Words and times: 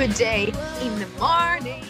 good 0.00 0.14
day 0.16 0.44
in 0.80 0.98
the 0.98 1.06
morning. 1.18 1.84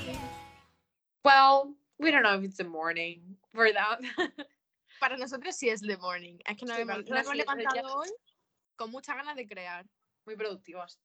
Well, 1.24 1.74
we 2.00 2.10
don't 2.10 2.24
know 2.24 2.34
if 2.38 2.42
it's 2.42 2.56
the 2.56 2.64
morning 2.64 3.36
for 3.54 3.70
that. 3.72 4.00
Para 5.00 5.16
nosotros 5.16 5.54
sí 5.56 5.68
es 5.70 5.80
the 5.80 5.96
morning. 5.96 6.38
Es 6.44 6.56
que 6.56 6.66
nos 6.66 6.74
Sí, 6.76 6.82
hemos, 6.82 6.96
nos 7.06 7.08
hemos 7.08 7.28
pero 7.28 7.34
ya- 7.36 7.54
levantado 7.54 7.98
hoy 7.98 8.08
con 8.74 8.90
muchas 8.90 9.14
ganas 9.14 9.36
de 9.36 9.46
crear. 9.46 9.86
Muy 10.26 10.34
productivas. 10.34 10.98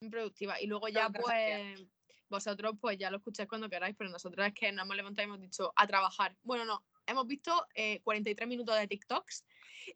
muy 0.00 0.08
productiva. 0.10 0.60
Y 0.60 0.68
luego 0.68 0.88
ya, 0.88 1.08
pues, 1.10 1.84
vosotros, 2.28 2.74
pues 2.80 2.96
ya 2.96 3.10
lo 3.10 3.16
escucháis 3.16 3.48
cuando 3.48 3.68
queráis, 3.68 3.96
pero 3.98 4.10
nosotros 4.10 4.46
es 4.46 4.54
que 4.54 4.70
nos 4.70 4.84
hemos 4.84 4.94
levantado 4.94 5.26
y 5.26 5.30
hemos 5.30 5.40
dicho 5.40 5.72
a 5.74 5.84
trabajar. 5.88 6.36
Bueno, 6.44 6.64
no, 6.64 6.84
hemos 7.06 7.26
visto 7.26 7.66
eh, 7.74 8.00
43 8.02 8.48
minutos 8.48 8.78
de 8.78 8.88
TikToks 8.88 9.44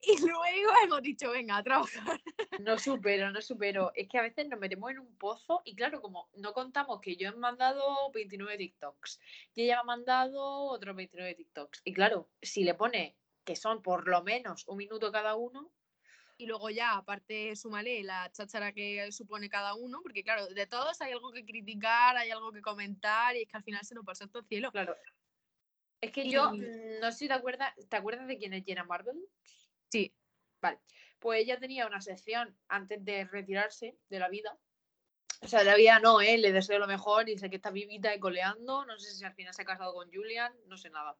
y 0.02 0.16
luego 0.20 0.72
hemos 0.84 1.02
dicho, 1.02 1.30
venga, 1.30 1.57
a 1.57 1.62
trabajar. 1.62 2.21
No 2.61 2.79
supero, 2.79 3.30
no 3.30 3.43
supero. 3.43 3.93
Es 3.95 4.09
que 4.09 4.18
a 4.18 4.22
veces 4.22 4.48
nos 4.48 4.59
metemos 4.59 4.90
en 4.90 4.98
un 4.98 5.16
pozo 5.16 5.62
y 5.64 5.77
claro, 5.77 6.00
como 6.00 6.31
no 6.34 6.53
contamos 6.53 7.00
que 7.00 7.17
yo 7.17 7.29
he 7.29 7.32
mandado 7.32 8.11
29 8.12 8.57
TikToks 8.57 9.21
y 9.54 9.64
ella 9.64 9.76
me 9.76 9.81
ha 9.81 9.84
mandado 9.84 10.43
otros 10.71 10.96
29 10.96 11.34
TikToks. 11.34 11.82
Y 11.84 11.93
claro, 11.93 12.31
si 12.40 12.64
le 12.64 12.75
pone 12.75 13.17
que 13.45 13.57
son 13.57 13.82
por 13.82 14.09
lo 14.09 14.23
menos 14.23 14.67
un 14.67 14.79
minuto 14.79 15.12
cada 15.12 15.36
uno, 15.36 15.70
Y 16.39 16.46
luego 16.46 16.68
ya, 16.68 16.96
aparte, 16.96 17.57
súmale 17.57 18.03
la 18.03 18.31
cháchara 18.31 18.73
que 18.73 19.11
supone 19.11 19.48
cada 19.48 19.75
uno, 19.75 20.00
porque 20.03 20.23
claro, 20.23 20.46
de 20.48 20.67
todos 20.67 21.00
hay 21.00 21.12
algo 21.12 21.32
que 21.32 21.46
criticar, 21.46 22.17
hay 22.17 22.31
algo 22.31 22.53
que 22.53 22.61
comentar 22.61 23.34
y 23.36 23.43
es 23.43 23.48
que 23.48 23.57
al 23.57 23.64
final 23.64 23.84
se 23.84 23.95
nos 23.95 24.04
pasa 24.04 24.26
todo 24.26 24.40
el 24.40 24.48
cielo. 24.48 24.70
claro. 24.70 24.95
Es 26.00 26.13
que 26.13 26.29
yo 26.29 26.53
Y- 26.55 26.61
mm, 26.61 27.00
no 27.00 27.13
sé 27.13 27.18
si 27.18 27.29
te 27.29 27.35
acuerdas, 27.35 27.73
¿te 27.89 27.96
acuerdas 27.96 28.27
de 28.27 28.39
quién 28.39 28.53
es 28.53 28.64
Jenna 28.64 28.85
Marvel? 28.85 29.17
Sí. 29.91 30.14
Vale. 30.61 30.79
Pues 31.18 31.41
ella 31.41 31.59
tenía 31.59 31.87
una 31.87 32.00
sección 32.00 32.56
antes 32.69 33.05
de 33.05 33.25
retirarse 33.25 33.97
de 34.09 34.19
la 34.19 34.28
vida. 34.28 34.59
O 35.42 35.48
sea, 35.48 35.61
de 35.61 35.67
la 35.67 35.77
vida 35.77 36.01
no, 36.01 36.20
¿eh? 36.20 36.39
Le 36.39 36.53
deseo 36.53 36.78
lo 36.78 36.87
mejor 36.87 37.28
y 37.28 37.39
sé 37.39 37.51
que 37.51 37.56
está 37.56 37.70
vivita 37.70 38.15
y 38.15 38.19
coleando. 38.20 38.85
No 38.87 38.98
sé 38.98 39.15
si 39.15 39.25
al 39.25 39.35
final 39.35 39.53
se 39.55 39.62
ha 39.62 39.67
casado 39.67 39.93
con 39.95 40.11
Julian, 40.12 40.53
no 40.67 40.77
sé 40.77 40.91
nada. 40.91 41.17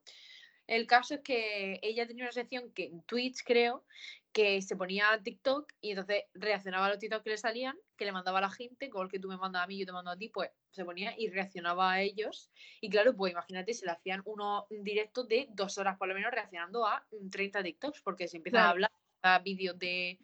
El 0.67 0.85
caso 0.85 1.15
es 1.15 1.21
que 1.21 1.79
ella 1.81 2.05
tenía 2.05 2.25
una 2.25 2.31
sección 2.31 2.71
que 2.73 2.85
en 2.85 3.01
Twitch, 3.03 3.43
creo, 3.45 3.85
que 4.33 4.61
se 4.61 4.75
ponía 4.75 5.11
a 5.11 5.23
TikTok 5.23 5.71
y 5.81 5.91
entonces 5.91 6.25
reaccionaba 6.33 6.85
a 6.85 6.89
los 6.89 6.99
TikTok 6.99 7.23
que 7.23 7.31
le 7.31 7.37
salían, 7.37 7.75
que 7.95 8.05
le 8.05 8.11
mandaba 8.11 8.37
a 8.39 8.41
la 8.41 8.51
gente, 8.51 8.89
como 8.89 9.05
el 9.05 9.09
que 9.09 9.19
tú 9.19 9.29
me 9.29 9.37
mandas 9.37 9.63
a 9.63 9.67
mí, 9.67 9.79
yo 9.79 9.85
te 9.85 9.93
mando 9.93 10.11
a 10.11 10.17
ti, 10.17 10.29
pues 10.29 10.51
se 10.71 10.85
ponía 10.85 11.15
y 11.17 11.29
reaccionaba 11.29 11.93
a 11.93 12.01
ellos. 12.01 12.51
Y 12.81 12.89
claro, 12.89 13.15
pues 13.15 13.31
imagínate, 13.31 13.73
se 13.73 13.85
le 13.85 13.93
hacían 13.93 14.21
unos 14.25 14.65
directos 14.69 15.27
de 15.27 15.47
dos 15.49 15.77
horas 15.77 15.97
por 15.97 16.07
lo 16.07 16.13
menos 16.13 16.31
reaccionando 16.31 16.85
a 16.85 17.03
mm, 17.11 17.29
30 17.29 17.63
TikToks, 17.63 18.01
porque 18.01 18.27
se 18.27 18.37
empiezan 18.37 18.61
a 18.61 18.69
hablar 18.69 18.91
a 19.23 19.39
vídeos 19.39 19.79
de. 19.79 20.19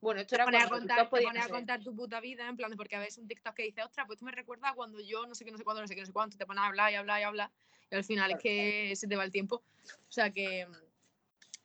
Bueno, 0.00 0.20
esto 0.20 0.30
Te 0.30 0.36
era 0.36 0.44
pones, 0.46 0.64
a 0.64 0.68
cuando 0.68 0.88
contar, 0.88 1.10
te 1.10 1.24
pones 1.24 1.46
a 1.46 1.48
contar 1.48 1.84
tu 1.84 1.94
puta 1.94 2.20
vida, 2.20 2.48
en 2.48 2.56
plan, 2.56 2.72
porque 2.76 2.96
a 2.96 2.98
veces 2.98 3.18
un 3.18 3.28
TikTok 3.28 3.54
que 3.54 3.62
dice, 3.62 3.82
ostras, 3.84 4.06
pues 4.08 4.18
tú 4.18 4.24
me 4.24 4.32
recuerdas 4.32 4.72
cuando 4.74 4.98
yo 5.00 5.26
no 5.26 5.36
sé 5.36 5.44
qué, 5.44 5.52
no 5.52 5.58
sé 5.58 5.62
cuándo, 5.62 5.82
no 5.82 5.86
sé 5.86 5.94
qué, 5.94 6.00
no 6.00 6.06
sé 6.06 6.12
cuánto, 6.12 6.36
te 6.36 6.46
pones 6.46 6.64
a 6.64 6.66
hablar 6.66 6.90
y 6.90 6.96
hablar 6.96 7.20
y 7.20 7.22
hablar, 7.22 7.50
y 7.92 7.94
al 7.94 8.04
final 8.04 8.32
es 8.32 8.38
que 8.38 8.96
se 8.96 9.06
te 9.06 9.16
va 9.16 9.24
el 9.24 9.30
tiempo. 9.30 9.56
O 9.56 10.12
sea 10.12 10.32
que, 10.32 10.66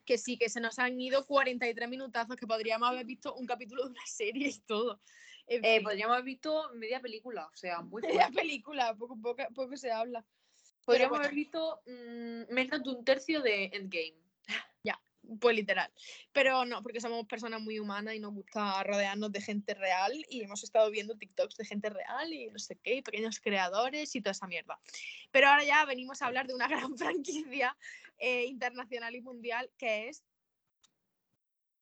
que 0.05 0.17
sí, 0.17 0.37
que 0.37 0.49
se 0.49 0.59
nos 0.59 0.77
han 0.77 0.99
ido 0.99 1.25
43 1.25 1.87
minutazos, 1.87 2.35
que 2.35 2.45
podríamos 2.45 2.89
haber 2.89 3.05
visto 3.05 3.33
un 3.35 3.45
capítulo 3.45 3.85
de 3.85 3.91
una 3.91 4.05
serie 4.05 4.49
y 4.49 4.59
todo. 4.59 4.99
En 5.47 5.63
Eh, 5.63 5.81
podríamos 5.81 6.15
haber 6.15 6.25
visto 6.25 6.69
media 6.73 6.99
película, 6.99 7.47
o 7.47 7.55
sea, 7.55 7.81
muy 7.81 8.01
fuerte. 8.01 8.35
película, 8.35 8.93
poco, 8.93 9.17
poco, 9.21 9.43
poco 9.55 9.77
se 9.77 9.89
habla. 9.89 10.25
Podríamos 10.83 11.11
bueno. 11.11 11.23
haber 11.23 11.35
visto 11.35 11.79
mm, 11.85 12.53
menos 12.53 12.83
de 12.83 12.89
un 12.89 13.05
tercio 13.05 13.41
de 13.41 13.65
Endgame. 13.71 14.17
Pues 15.39 15.55
literal. 15.55 15.91
Pero 16.31 16.63
no, 16.65 16.81
porque 16.81 17.01
somos 17.01 17.25
personas 17.27 17.61
muy 17.61 17.79
humanas 17.79 18.13
y 18.15 18.19
nos 18.19 18.33
gusta 18.33 18.81
rodearnos 18.83 19.31
de 19.31 19.41
gente 19.41 19.73
real 19.73 20.13
y 20.29 20.43
hemos 20.43 20.63
estado 20.63 20.89
viendo 20.89 21.17
TikToks 21.17 21.57
de 21.57 21.65
gente 21.65 21.89
real 21.89 22.31
y 22.31 22.49
no 22.49 22.59
sé 22.59 22.77
qué, 22.77 22.95
y 22.95 23.01
pequeños 23.01 23.39
creadores 23.41 24.15
y 24.15 24.21
toda 24.21 24.31
esa 24.31 24.47
mierda. 24.47 24.79
Pero 25.31 25.47
ahora 25.49 25.63
ya 25.65 25.83
venimos 25.85 26.21
a 26.21 26.27
hablar 26.27 26.47
de 26.47 26.53
una 26.55 26.67
gran 26.69 26.97
franquicia 26.97 27.75
eh, 28.17 28.45
internacional 28.45 29.15
y 29.15 29.21
mundial 29.21 29.69
que 29.77 30.09
es... 30.09 30.23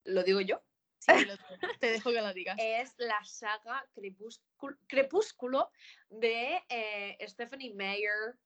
¿Lo 0.05 0.23
digo 0.23 0.41
yo? 0.41 0.63
sí, 0.99 1.25
lo- 1.25 1.37
te 1.79 1.91
dejo 1.91 2.11
que 2.11 2.21
lo 2.21 2.33
digas. 2.33 2.57
Es 2.59 2.93
la 2.97 3.23
saga 3.23 3.85
Crepúsculo, 3.93 4.77
Crepúsculo 4.87 5.71
de 6.09 6.63
eh, 6.69 7.17
Stephanie 7.27 7.73
Meyer. 7.73 8.37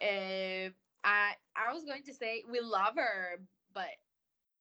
Eh, 0.00 0.72
I, 1.04 1.36
I 1.54 1.72
was 1.72 1.84
going 1.84 2.02
to 2.02 2.14
say 2.14 2.42
we 2.48 2.60
love 2.60 2.96
her, 2.96 3.38
but 3.72 3.90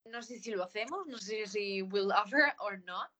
no 0.06 0.22
sé 0.22 0.40
si 0.40 0.52
lo 0.52 0.64
hacemos, 0.64 1.08
no 1.08 1.18
sé 1.18 1.48
si 1.48 1.82
love 1.82 2.34
her 2.34 2.54
or 2.60 2.84
not. 2.84 3.12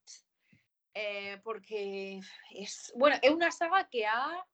Eh, 0.94 1.40
porque 1.42 2.20
es, 2.52 2.92
bueno, 2.94 3.16
es 3.20 3.30
una 3.30 3.50
saga 3.50 3.88
que 3.88 4.06
ha 4.06 4.46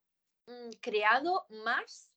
mm, 0.47 0.71
creado 0.81 1.47
más 1.51 2.11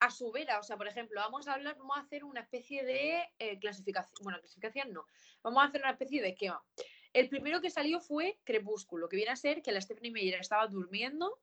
a 0.00 0.10
su 0.10 0.30
vera. 0.30 0.58
O 0.58 0.62
sea, 0.62 0.76
por 0.76 0.88
ejemplo, 0.88 1.20
vamos 1.20 1.48
a 1.48 1.54
hablar, 1.54 1.76
vamos 1.78 1.96
a 1.96 2.00
hacer 2.00 2.24
una 2.24 2.40
especie 2.40 2.84
de 2.84 3.24
eh, 3.38 3.58
clasificación. 3.58 4.14
Bueno, 4.22 4.38
clasificación 4.40 4.92
no. 4.92 5.06
Vamos 5.42 5.62
a 5.62 5.66
hacer 5.66 5.80
una 5.80 5.92
especie 5.92 6.20
de 6.20 6.28
esquema. 6.28 6.62
El 7.12 7.30
primero 7.30 7.62
que 7.62 7.70
salió 7.70 8.00
fue 8.00 8.38
Crepúsculo, 8.44 9.08
que 9.08 9.16
viene 9.16 9.32
a 9.32 9.36
ser 9.36 9.62
que 9.62 9.72
la 9.72 9.80
Stephanie 9.80 10.10
Meyer 10.10 10.38
estaba 10.38 10.66
durmiendo, 10.66 11.40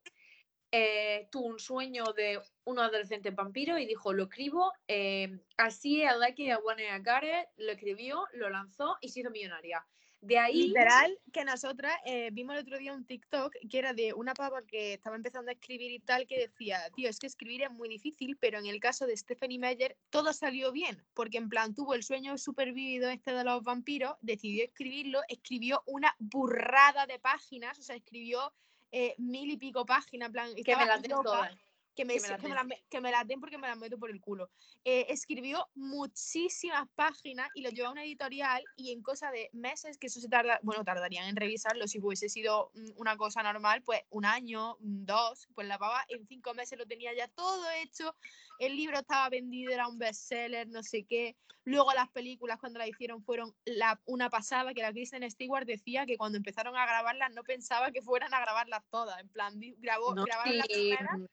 eh, 0.75 1.27
tuvo 1.29 1.49
un 1.49 1.59
sueño 1.59 2.03
de 2.13 2.41
un 2.63 2.79
adolescente 2.79 3.29
vampiro 3.29 3.77
y 3.77 3.85
dijo, 3.85 4.11
lo 4.11 4.23
escribo, 4.23 4.73
eh, 4.87 5.39
así, 5.55 6.01
I 6.01 6.17
like 6.17 6.41
it, 6.41 6.49
I 6.49 6.55
want 6.65 6.79
it, 6.79 6.87
I 6.87 6.97
got 6.97 7.23
it, 7.23 7.47
lo 7.57 7.73
escribió, 7.73 8.25
lo 8.33 8.49
lanzó 8.49 8.97
y 8.99 9.09
se 9.09 9.19
hizo 9.19 9.29
millonaria. 9.29 9.85
De 10.19 10.39
ahí, 10.39 10.69
Literal, 10.69 11.19
que 11.31 11.45
nosotras 11.45 11.95
eh, 12.05 12.29
vimos 12.31 12.55
el 12.55 12.61
otro 12.61 12.79
día 12.79 12.93
un 12.93 13.05
TikTok 13.05 13.53
que 13.69 13.77
era 13.77 13.93
de 13.93 14.13
una 14.13 14.33
pava 14.33 14.63
que 14.65 14.93
estaba 14.93 15.15
empezando 15.15 15.51
a 15.51 15.53
escribir 15.53 15.91
y 15.91 15.99
tal, 15.99 16.25
que 16.25 16.39
decía, 16.39 16.79
tío, 16.95 17.07
es 17.07 17.19
que 17.19 17.27
escribir 17.27 17.61
es 17.61 17.71
muy 17.71 17.87
difícil, 17.87 18.35
pero 18.37 18.57
en 18.57 18.65
el 18.65 18.79
caso 18.79 19.05
de 19.05 19.15
Stephanie 19.15 19.59
Meyer 19.59 19.95
todo 20.09 20.33
salió 20.33 20.71
bien, 20.71 21.05
porque 21.13 21.37
en 21.37 21.49
plan 21.49 21.75
tuvo 21.75 21.93
el 21.93 22.01
sueño 22.01 22.35
súper 22.39 22.73
vívido 22.73 23.11
este 23.11 23.31
de 23.31 23.43
los 23.43 23.61
vampiros, 23.61 24.15
decidió 24.21 24.63
escribirlo, 24.63 25.21
escribió 25.27 25.83
una 25.85 26.15
burrada 26.17 27.05
de 27.05 27.19
páginas, 27.19 27.77
o 27.77 27.83
sea, 27.83 27.95
escribió 27.95 28.51
eh, 28.93 29.15
mil 29.17 29.49
y 29.49 29.57
pico 29.57 29.85
páginas, 29.85 30.29
plan, 30.29 30.53
que 30.53 30.75
me 30.75 30.83
estaba 30.83 30.85
las 30.85 31.01
den 31.01 31.11
loca 31.11 31.23
todas. 31.23 31.57
Que 31.95 32.05
me, 32.05 32.15
Que 32.15 32.21
me 32.21 32.27
las 32.29 32.37
que 32.37 32.43
me 32.43 32.49
den. 32.49 32.55
las 32.55 32.65
me- 32.65 32.83
que 32.89 33.01
me 33.01 33.11
las 33.11 33.27
den 33.27 33.39
porque 33.39 33.57
me 33.57 33.67
las 33.67 33.77
meto 33.77 33.97
por 33.99 34.09
el 34.09 34.19
culo. 34.19 34.49
Eh, 34.83 35.05
escribió 35.09 35.67
muchísimas 35.75 36.87
páginas 36.95 37.49
y 37.55 37.61
lo 37.61 37.69
llevó 37.69 37.89
a 37.89 37.91
una 37.91 38.03
editorial 38.03 38.63
y 38.75 38.91
en 38.91 39.01
cosa 39.01 39.31
de 39.31 39.49
meses, 39.53 39.97
que 39.97 40.07
eso 40.07 40.19
se 40.19 40.27
tarda, 40.29 40.59
bueno, 40.63 40.83
tardarían 40.83 41.27
en 41.27 41.35
revisarlo 41.35 41.87
si 41.87 41.99
hubiese 41.99 42.29
sido 42.29 42.71
mm, 42.73 42.91
una 42.95 43.15
cosa 43.17 43.43
normal, 43.43 43.81
pues 43.83 44.01
un 44.09 44.25
año, 44.25 44.75
mm, 44.79 45.05
dos, 45.05 45.47
pues 45.55 45.67
la 45.67 45.77
pava 45.77 46.03
en 46.09 46.25
cinco 46.27 46.53
meses 46.53 46.77
lo 46.77 46.85
tenía 46.85 47.13
ya 47.13 47.27
todo 47.27 47.69
hecho, 47.71 48.15
el 48.59 48.75
libro 48.75 48.97
estaba 48.99 49.29
vendido, 49.29 49.71
era 49.71 49.87
un 49.87 49.97
bestseller, 49.97 50.67
no 50.67 50.83
sé 50.83 51.03
qué. 51.03 51.35
Luego 51.65 51.93
las 51.93 52.09
películas 52.09 52.59
cuando 52.59 52.79
la 52.79 52.87
hicieron 52.87 53.23
fueron 53.23 53.55
la, 53.65 54.01
una 54.05 54.29
pasada, 54.29 54.73
que 54.73 54.81
la 54.81 54.91
Kristen 54.91 55.29
Stewart 55.29 55.65
decía 55.65 56.05
que 56.05 56.17
cuando 56.17 56.37
empezaron 56.37 56.75
a 56.75 56.85
grabarlas 56.85 57.31
no 57.31 57.43
pensaba 57.43 57.91
que 57.91 58.01
fueran 58.01 58.33
a 58.33 58.39
grabarlas 58.41 58.83
todas, 58.89 59.19
en 59.21 59.29
plan, 59.29 59.53
grabó, 59.77 60.13
No, 60.13 60.25
grabaron 60.25 60.57
la 60.57 60.65
y, 60.67 60.73
primera 60.73 61.17
mm, 61.17 61.25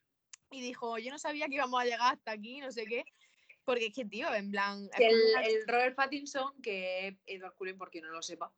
y 0.51 0.61
dijo, 0.61 0.99
yo 0.99 1.11
no 1.11 1.19
sabía 1.19 1.47
que 1.47 1.55
íbamos 1.55 1.81
a 1.81 1.85
llegar 1.85 2.13
hasta 2.15 2.33
aquí, 2.33 2.61
no 2.61 2.71
sé 2.73 2.85
qué. 2.87 3.05
Porque 3.65 3.87
es 3.87 3.95
que, 3.95 4.05
tío, 4.05 4.33
en 4.35 4.51
plan... 4.51 4.89
el, 4.99 5.67
Robert 5.67 5.95
Pattinson, 5.95 6.61
que 6.63 7.09
es 7.09 7.15
Edward 7.27 7.55
Cullen, 7.55 7.77
por 7.77 7.91
quien 7.91 8.05
no 8.05 8.11
lo 8.11 8.23
sepa, 8.23 8.53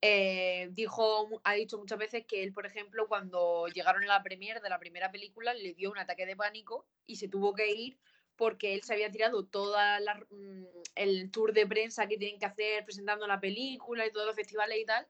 eh, 0.00 0.68
dijo, 0.72 1.40
ha 1.42 1.54
dicho 1.54 1.78
muchas 1.78 1.98
veces 1.98 2.24
que 2.26 2.42
él, 2.42 2.52
por 2.52 2.66
ejemplo, 2.66 3.08
cuando 3.08 3.66
llegaron 3.68 4.04
a 4.04 4.06
la 4.06 4.22
premiere 4.22 4.60
de 4.60 4.68
la 4.68 4.78
primera 4.78 5.10
película, 5.10 5.54
le 5.54 5.74
dio 5.74 5.90
un 5.90 5.98
ataque 5.98 6.26
de 6.26 6.36
pánico 6.36 6.86
y 7.06 7.16
se 7.16 7.28
tuvo 7.28 7.54
que 7.54 7.70
ir 7.70 7.98
porque 8.36 8.74
él 8.74 8.82
se 8.82 8.94
había 8.94 9.10
tirado 9.10 9.44
todo 9.46 9.76
el 10.94 11.30
tour 11.30 11.52
de 11.52 11.66
prensa 11.66 12.06
que 12.06 12.18
tienen 12.18 12.38
que 12.38 12.46
hacer 12.46 12.84
presentando 12.84 13.26
la 13.26 13.40
película 13.40 14.06
y 14.06 14.12
todos 14.12 14.26
los 14.26 14.36
festivales 14.36 14.78
y 14.78 14.84
tal, 14.84 15.06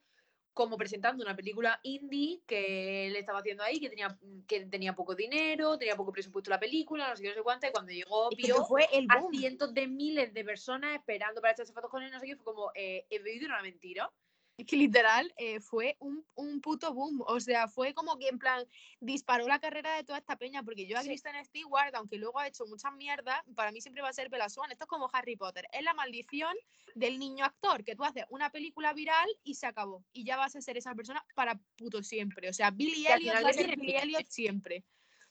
como 0.55 0.77
presentando 0.77 1.25
una 1.25 1.35
película 1.35 1.81
indie 1.83 2.43
que 2.47 3.07
él 3.07 3.17
estaba 3.17 3.39
haciendo 3.39 3.63
ahí, 3.63 3.81
que 3.81 3.89
tenía, 3.89 4.19
que 4.47 4.67
tenía 4.67 4.95
poco 4.95 5.15
dinero, 5.15 5.79
tenía 5.79 5.97
poco 5.97 6.13
presupuesto 6.13 6.51
la 6.51 6.61
película, 6.61 7.09
no 7.09 7.17
sé 7.17 7.23
qué, 7.23 7.29
no 7.31 7.35
sé 7.35 7.43
cuánto, 7.43 7.67
y 7.67 7.73
cuando 7.73 7.93
llegó 7.93 8.29
vio 8.37 8.65
fue 8.65 8.89
el 8.93 9.07
a 9.09 9.23
cientos 9.31 9.73
de 9.73 9.87
miles 9.87 10.35
de 10.35 10.45
personas 10.45 10.95
esperando 10.95 11.41
para 11.41 11.53
echarse 11.53 11.73
fotos 11.73 11.91
con 11.91 12.03
él, 12.03 12.11
no 12.11 12.21
sé 12.21 12.27
qué, 12.27 12.37
fue 12.37 12.45
como, 12.45 12.71
eh, 12.75 13.07
he 13.09 13.19
vivido 13.19 13.47
una 13.47 13.63
mentira. 13.63 14.11
Es 14.57 14.67
que 14.67 14.77
literal 14.77 15.33
eh, 15.37 15.61
fue 15.61 15.97
un, 15.99 16.25
un 16.35 16.61
puto 16.61 16.93
boom. 16.93 17.23
O 17.27 17.41
sea, 17.41 17.69
fue 17.69 17.95
como 17.95 18.19
que 18.19 18.29
en 18.29 18.39
plan 18.39 18.65
disparó 19.01 19.47
la 19.49 19.61
carrera 19.61 19.95
de 19.97 20.05
toda 20.05 20.19
esta 20.19 20.37
peña. 20.37 20.63
Porque 20.63 20.87
yo 20.87 20.97
a 20.99 21.03
Sí. 21.03 21.09
Kristen 21.09 21.45
Stewart, 21.45 21.95
aunque 21.95 22.19
luego 22.19 22.39
ha 22.39 22.49
hecho 22.49 22.67
muchas 22.67 22.93
mierdas, 22.95 23.41
para 23.55 23.73
mí 23.73 23.81
siempre 23.81 24.03
va 24.03 24.09
a 24.09 24.13
ser 24.13 24.29
Bella 24.29 24.49
Swan. 24.49 24.71
Esto 24.71 24.85
es 24.85 24.89
como 24.89 25.11
Harry 25.13 25.37
Potter. 25.37 25.67
Es 25.73 25.83
la 25.83 25.95
maldición 25.95 26.55
del 26.95 27.19
niño 27.19 27.45
actor. 27.45 27.85
Que 27.85 27.97
tú 27.97 28.05
haces 28.05 28.25
una 28.29 28.51
película 28.51 28.93
viral 28.93 29.29
y 29.43 29.55
se 29.55 29.67
acabó. 29.67 30.05
Y 30.13 30.25
ya 30.25 30.37
vas 30.37 30.55
a 30.57 30.61
ser 30.61 30.77
esa 30.77 30.95
persona 30.95 31.25
para 31.35 31.59
puto 31.77 32.03
siempre. 32.03 32.49
O 32.49 32.53
sea, 32.53 32.71
Billy 32.71 33.05
va 33.05 33.49
a 33.49 33.53
ser. 33.53 33.79
Elliot 33.81 34.27
siempre. 34.29 34.85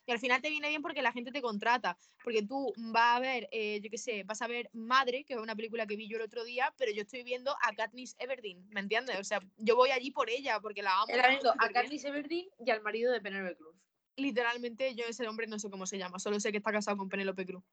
Y 0.06 0.12
al 0.12 0.18
final 0.18 0.42
te 0.42 0.50
viene 0.50 0.68
bien 0.68 0.82
porque 0.82 1.02
la 1.02 1.12
gente 1.12 1.30
te 1.30 1.40
contrata. 1.40 1.96
Porque 2.24 2.42
tú 2.42 2.72
vas 2.76 3.16
a 3.16 3.20
ver, 3.20 3.48
eh, 3.52 3.80
yo 3.80 3.90
qué 3.90 3.98
sé, 3.98 4.24
vas 4.24 4.42
a 4.42 4.46
ver 4.46 4.68
Madre, 4.72 5.24
que 5.24 5.34
es 5.34 5.40
una 5.40 5.54
película 5.54 5.86
que 5.86 5.96
vi 5.96 6.08
yo 6.08 6.16
el 6.16 6.24
otro 6.24 6.44
día, 6.44 6.72
pero 6.76 6.92
yo 6.92 7.02
estoy 7.02 7.22
viendo 7.22 7.52
a 7.62 7.74
Katniss 7.74 8.16
Everdeen, 8.18 8.66
¿me 8.70 8.80
entiendes? 8.80 9.18
O 9.18 9.24
sea, 9.24 9.40
yo 9.58 9.76
voy 9.76 9.90
allí 9.90 10.10
por 10.10 10.28
ella, 10.30 10.60
porque 10.60 10.82
la 10.82 10.94
amo. 10.94 11.06
Era 11.08 11.38
a. 11.58 11.68
Katniss 11.68 12.04
Everdeen 12.04 12.48
y 12.64 12.70
al 12.70 12.82
marido 12.82 13.12
de 13.12 13.20
Penelope 13.20 13.56
Cruz. 13.56 13.76
literalmente 14.16 14.94
yo 14.94 15.04
ese 15.06 15.26
hombre 15.26 15.46
no 15.46 15.58
sé 15.58 15.70
cómo 15.70 15.86
se 15.86 15.98
llama, 15.98 16.18
solo 16.18 16.38
sé 16.40 16.50
que 16.50 16.58
está 16.58 16.72
casado 16.72 16.96
con 16.96 17.08
Penélope 17.08 17.46
Cruz. 17.46 17.64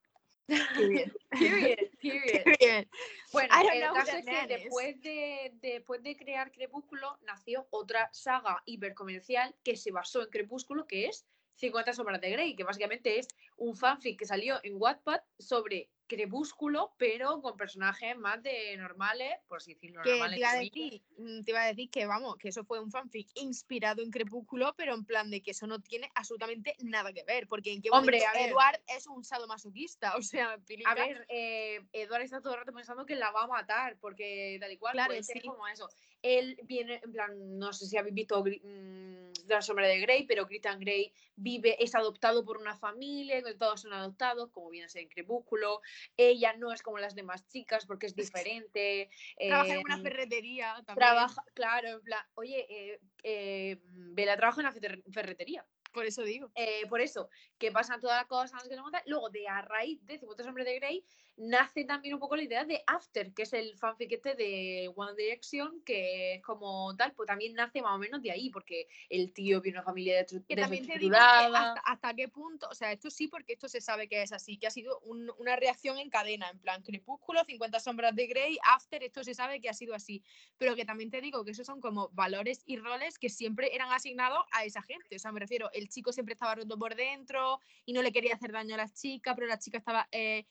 Qué 0.76 0.88
bien. 0.88 1.14
Period, 1.30 1.78
period. 2.02 2.44
Qué 2.44 2.58
bien. 2.60 2.90
Bueno, 3.32 3.54
el 3.72 3.82
caso 3.94 4.18
es 4.18 4.26
que 4.26 4.48
después 4.48 5.00
de, 5.02 5.52
después 5.62 6.02
de 6.02 6.18
crear 6.18 6.52
Crepúsculo 6.52 7.20
nació 7.22 7.68
otra 7.70 8.10
saga 8.14 8.64
hipercomercial 8.66 9.56
que 9.64 9.78
se 9.78 9.92
basó 9.92 10.24
en 10.24 10.30
Crepúsculo, 10.30 10.88
que 10.88 11.06
es 11.06 11.28
50 11.60 11.94
sombras 11.94 12.22
de 12.22 12.32
Grey, 12.32 12.56
que 12.56 12.64
básicamente 12.64 13.20
es 13.20 13.28
un 13.58 13.76
fanfic 13.76 14.18
que 14.20 14.26
salió 14.26 14.60
en 14.64 14.76
Wattpad 14.82 15.22
sobre 15.38 15.90
Crepúsculo, 16.08 16.96
pero 16.98 17.40
con 17.40 17.56
personajes 17.56 18.18
más 18.18 18.42
de 18.42 18.76
normales, 18.78 19.32
por 19.48 19.58
así 19.58 19.76
decirlo, 19.76 20.02
Que 20.02 20.12
normales. 20.12 20.36
te 20.36 20.40
iba, 20.40 20.52
a 20.52 20.56
decir, 20.56 21.04
mm, 21.18 21.44
te 21.44 21.52
iba 21.52 21.62
a 21.62 21.68
decir 21.68 21.90
que 21.92 22.06
vamos, 22.08 22.36
que 22.38 22.50
eso 22.50 22.64
fue 22.64 22.80
un 22.80 22.90
fanfic 22.90 23.30
inspirado 23.36 24.02
en 24.02 24.10
Crepúsculo, 24.10 24.74
pero 24.76 24.96
en 24.96 25.06
plan 25.06 25.30
de 25.30 25.44
que 25.44 25.52
eso 25.52 25.68
no 25.68 25.80
tiene 25.82 26.10
absolutamente 26.16 26.76
nada 26.80 27.14
que 27.14 27.24
ver, 27.26 27.46
porque 27.48 27.74
en 27.74 27.82
qué 27.84 27.90
Hombre, 27.92 28.22
momento. 28.26 28.50
Edward 28.50 28.82
es 28.88 29.06
un 29.06 29.24
sadomasoquista, 29.24 30.16
o 30.18 30.22
sea, 30.24 30.58
A 30.86 30.96
ver, 30.96 31.26
eh, 31.30 31.86
Eduardo 31.94 32.26
está 32.26 32.42
todo 32.42 32.54
el 32.54 32.60
rato 32.62 32.74
pensando 32.74 33.06
que 33.06 33.16
la 33.16 33.30
va 33.32 33.44
a 33.44 33.48
matar, 33.48 33.98
porque 34.00 34.58
tal 34.60 34.72
y 34.72 34.78
cual, 34.78 34.94
Claro, 34.94 35.10
puede 35.10 35.22
ser 35.24 35.42
sí. 35.42 35.48
como 35.48 35.68
eso. 35.68 35.88
Él 36.22 36.60
viene, 36.64 37.00
en 37.04 37.12
plan, 37.12 37.58
no 37.60 37.72
sé 37.74 37.86
si 37.86 37.98
habéis 37.98 38.16
visto 38.16 38.44
Gri- 38.44 38.62
mm, 38.64 39.48
La 39.48 39.62
sombra 39.62 39.88
de 39.88 40.00
Grey, 40.00 40.26
pero 40.28 40.46
Christian 40.48 40.80
Grey 40.80 41.12
vive, 41.36 41.82
es 41.84 41.96
adoptado 41.96 42.44
por 42.46 42.58
una 42.58 42.76
familia, 42.76 43.42
que 43.42 43.54
todos 43.56 43.82
son 43.82 43.94
adoptados, 43.94 44.52
como 44.52 44.70
viene 44.70 44.86
a 44.86 44.90
ser 44.90 45.04
en 45.04 45.10
Crepúsculo. 45.10 45.82
Ella 46.18 46.54
no 46.54 46.72
es 46.72 46.82
como 46.82 46.98
las 47.00 47.16
demás 47.16 47.48
chicas 47.48 47.86
porque 47.86 48.06
es 48.08 48.16
diferente. 48.16 49.10
trabaja 49.38 49.74
en 49.74 49.80
una 49.84 49.96
em, 49.96 50.04
ferretería 50.04 50.74
también. 50.86 50.96
Trabaja, 50.96 51.44
claro, 51.54 51.88
en 51.90 52.02
plan, 52.02 52.26
oye, 52.36 52.66
eh, 52.70 53.00
eh, 53.24 53.78
Bella 53.84 54.36
trabaja 54.38 54.62
en 54.62 54.66
la 54.66 54.72
ferre- 54.74 55.04
ferretería. 55.12 55.66
Por 55.92 56.06
eso 56.06 56.22
digo. 56.22 56.52
Eh, 56.54 56.86
por 56.88 57.02
eso, 57.02 57.30
que 57.58 57.72
pasan 57.72 58.00
todas 58.00 58.18
las 58.18 58.28
cosas, 58.28 58.62
cuántas. 58.68 59.02
Luego, 59.08 59.30
de 59.32 59.48
a 59.48 59.62
raíz 59.64 60.06
de 60.06 60.20
50 60.20 60.44
Hombres 60.48 60.68
de 60.68 60.76
Grey, 60.76 61.04
nace 61.40 61.86
también 61.86 62.14
un 62.14 62.20
poco 62.20 62.36
la 62.36 62.44
idea 62.44 62.66
de 62.66 62.84
After, 62.86 63.34
que 63.34 63.44
es 63.44 63.54
el 63.54 63.78
fanfic 63.78 64.12
este 64.12 64.36
de 64.36 64.92
One 64.96 65.14
Direction, 65.16 65.82
que 65.84 66.36
es 66.36 66.42
como 66.44 66.96
tal, 66.96 67.14
pues 67.14 67.28
también 67.28 67.54
nace 67.54 67.82
más 67.82 67.96
o 67.96 67.98
menos 67.98 68.22
de 68.22 68.32
ahí, 68.32 68.50
porque 68.50 68.88
el 69.10 69.32
tío 69.34 69.62
viene 69.62 69.78
de 69.78 69.80
una 69.80 69.86
familia 69.86 70.20
destru- 70.26 70.46
Que 70.48 70.56
también 70.56 70.86
te 70.86 71.00
digo 71.00 71.12
que 71.16 71.18
hasta, 71.58 71.82
hasta 71.86 72.14
qué 72.14 72.28
punto, 72.28 72.68
o 72.70 72.76
sea, 72.76 72.92
esto 72.92 73.10
sí, 73.10 73.28
porque 73.28 73.54
esto 73.54 73.70
se 73.70 73.80
sabe 73.82 74.08
que 74.10 74.22
es 74.22 74.32
así, 74.34 74.58
que 74.58 74.68
ha 74.68 74.72
sido 74.72 75.00
un- 75.02 75.32
una 75.38 75.56
reacción 75.56 75.98
en 75.98 76.10
cadena, 76.10 76.50
en 76.50 76.60
plan 76.60 76.84
Crepúsculo, 76.84 77.44
50 77.46 77.80
sombras 77.80 78.16
de 78.16 78.28
Grey, 78.28 78.58
After, 78.64 79.02
esto 79.04 79.24
se 79.24 79.34
sabe 79.34 79.62
que 79.62 79.70
ha 79.70 79.74
sido 79.74 79.96
así. 79.96 80.22
Pero 80.58 80.76
que 80.76 80.86
también 80.86 81.10
te 81.10 81.22
digo 81.22 81.46
que 81.46 81.52
esos 81.52 81.66
son 81.66 81.80
como 81.80 82.10
valores 82.10 82.64
y 82.66 82.78
roles 82.78 83.18
que 83.18 83.30
siempre 83.30 83.74
eran 83.74 83.92
asignados 83.92 84.44
a 84.52 84.66
esa 84.66 84.82
gente. 84.82 85.16
O 85.16 85.20
sea, 85.20 85.32
me 85.32 85.40
refiero, 85.40 85.70
el 85.74 85.88
chico 85.88 86.12
siempre 86.12 86.34
estaba 86.34 86.56
roto 86.56 86.78
por 86.78 86.96
dentro 86.96 87.60
y 87.86 87.94
no 87.94 88.02
le 88.02 88.12
quería 88.12 88.34
hacer 88.36 88.52
daño 88.52 88.76
a 88.76 88.78
las 88.78 88.94
chicas, 88.94 89.36
pero 89.36 89.48
la 89.48 89.58
chica 89.60 89.78
estaba 89.78 90.08
eh, 90.12 90.46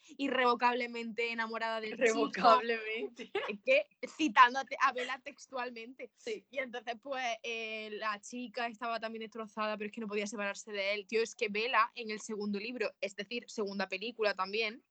irrevocablemente 0.79 1.33
enamorada 1.33 1.81
del 1.81 1.93
chico. 1.93 2.03
Revocablemente. 2.03 3.31
Es 3.49 3.61
que 3.65 3.87
citando 4.17 4.59
a, 4.61 4.65
te- 4.65 4.77
a 4.81 4.93
Bella 4.93 5.21
textualmente. 5.23 6.11
Sí. 6.17 6.45
Y 6.51 6.59
entonces, 6.59 6.95
pues, 7.03 7.25
eh, 7.43 7.91
la 7.93 8.21
chica 8.21 8.67
estaba 8.67 9.01
también 9.01 9.23
destrozada, 9.23 9.77
pero 9.77 9.87
es 9.89 9.93
que 9.93 10.01
no 10.01 10.07
podía 10.09 10.27
separarse 10.27 10.73
de 10.73 10.95
él. 10.95 11.07
Tío, 11.07 11.23
es 11.23 11.35
que 11.35 11.49
Bella, 11.49 11.91
en 11.95 12.11
el 12.11 12.21
segundo 12.21 12.59
libro, 12.59 12.93
es 13.01 13.15
decir, 13.17 13.45
segunda 13.49 13.89
película 13.89 14.35
también, 14.35 14.83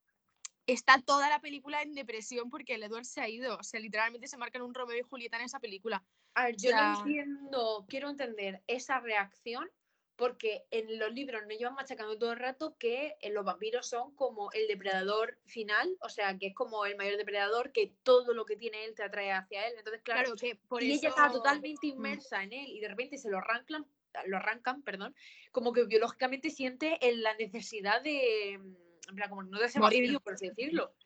está 0.66 1.00
toda 1.00 1.28
la 1.30 1.40
película 1.40 1.82
en 1.82 1.94
depresión 1.94 2.50
porque 2.50 2.74
el 2.74 2.82
Edward 2.82 3.06
se 3.06 3.20
ha 3.20 3.28
ido. 3.28 3.56
O 3.56 3.62
sea, 3.62 3.80
literalmente 3.80 4.28
se 4.28 4.36
marcan 4.36 4.62
un 4.62 4.74
Romeo 4.74 4.98
y 4.98 5.02
Julieta 5.02 5.38
en 5.38 5.44
esa 5.44 5.60
película. 5.60 6.04
A 6.34 6.44
ver, 6.44 6.56
yo 6.56 6.70
no 6.72 6.98
entiendo, 6.98 7.86
quiero 7.88 8.10
entender 8.10 8.62
esa 8.66 9.00
reacción, 9.00 9.68
porque 10.18 10.66
en 10.72 10.98
los 10.98 11.12
libros 11.12 11.42
nos 11.46 11.56
llevan 11.56 11.76
machacando 11.76 12.18
todo 12.18 12.32
el 12.32 12.40
rato 12.40 12.76
que 12.76 13.14
eh, 13.20 13.30
los 13.30 13.44
vampiros 13.44 13.86
son 13.86 14.16
como 14.16 14.50
el 14.50 14.66
depredador 14.66 15.38
final, 15.46 15.96
o 16.00 16.08
sea, 16.08 16.36
que 16.36 16.48
es 16.48 16.54
como 16.56 16.84
el 16.84 16.96
mayor 16.96 17.16
depredador, 17.16 17.70
que 17.70 17.94
todo 18.02 18.34
lo 18.34 18.44
que 18.44 18.56
tiene 18.56 18.84
él 18.84 18.96
te 18.96 19.04
atrae 19.04 19.30
hacia 19.30 19.68
él. 19.68 19.74
Entonces, 19.78 20.02
claro, 20.02 20.22
Claro, 20.22 20.36
que 20.36 20.56
por 20.66 20.82
y 20.82 20.90
eso... 20.90 20.98
ella 20.98 21.08
está 21.10 21.30
totalmente 21.30 21.86
inmersa 21.86 22.42
en 22.42 22.52
él 22.52 22.66
y 22.66 22.80
de 22.80 22.88
repente 22.88 23.16
se 23.16 23.30
lo 23.30 23.38
arrancan, 23.38 23.86
lo 24.26 24.36
arrancan, 24.38 24.82
perdón, 24.82 25.14
como 25.52 25.72
que 25.72 25.84
biológicamente 25.84 26.50
siente 26.50 26.98
en 27.00 27.22
la 27.22 27.36
necesidad 27.36 28.02
de, 28.02 28.58
mm, 28.58 29.10
en 29.10 29.14
plan, 29.14 29.30
como 29.30 29.44
no 29.44 29.60
de 29.60 29.66
ese 29.66 29.78
Morir. 29.78 30.18
por 30.18 30.34
así 30.34 30.48
decirlo. 30.48 30.96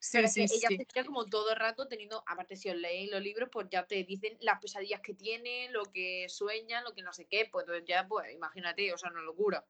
Sí, 0.00 0.18
ella 0.18 0.28
sí. 0.28 0.48
se 0.48 0.84
tira 0.86 1.04
como 1.04 1.26
todo 1.26 1.50
el 1.50 1.56
rato 1.56 1.86
teniendo, 1.86 2.24
aparte 2.26 2.56
si 2.56 2.70
os 2.70 2.76
leéis 2.76 3.10
los 3.10 3.20
libros, 3.20 3.50
pues 3.52 3.68
ya 3.70 3.86
te 3.86 4.02
dicen 4.02 4.36
las 4.40 4.58
pesadillas 4.58 5.00
que 5.02 5.14
tienen, 5.14 5.72
lo 5.72 5.84
que 5.84 6.26
sueñan, 6.28 6.84
lo 6.84 6.94
que 6.94 7.02
no 7.02 7.12
sé 7.12 7.26
qué, 7.26 7.48
pues 7.52 7.64
entonces 7.64 7.84
ya, 7.86 8.08
pues 8.08 8.32
imagínate, 8.32 8.92
o 8.92 8.98
sea, 8.98 9.10
una 9.10 9.20
locura. 9.20 9.64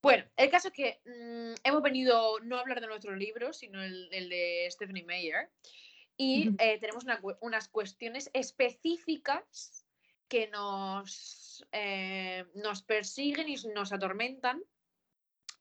Bueno, 0.00 0.24
el 0.36 0.48
caso 0.48 0.68
es 0.68 0.74
que 0.74 1.00
mm, 1.04 1.60
hemos 1.62 1.82
venido 1.82 2.40
no 2.40 2.56
a 2.56 2.60
hablar 2.60 2.80
de 2.80 2.86
nuestros 2.86 3.18
libros, 3.18 3.58
sino 3.58 3.82
el, 3.82 4.08
el 4.12 4.28
de 4.30 4.66
Stephanie 4.70 5.04
Meyer, 5.04 5.50
y 6.16 6.50
eh, 6.58 6.78
tenemos 6.80 7.04
una 7.04 7.20
unas 7.40 7.68
cuestiones 7.68 8.28
específicas 8.32 9.86
que 10.26 10.48
nos, 10.48 11.64
eh, 11.72 12.44
nos 12.54 12.82
persiguen 12.82 13.48
y 13.48 13.56
nos 13.74 13.92
atormentan. 13.92 14.62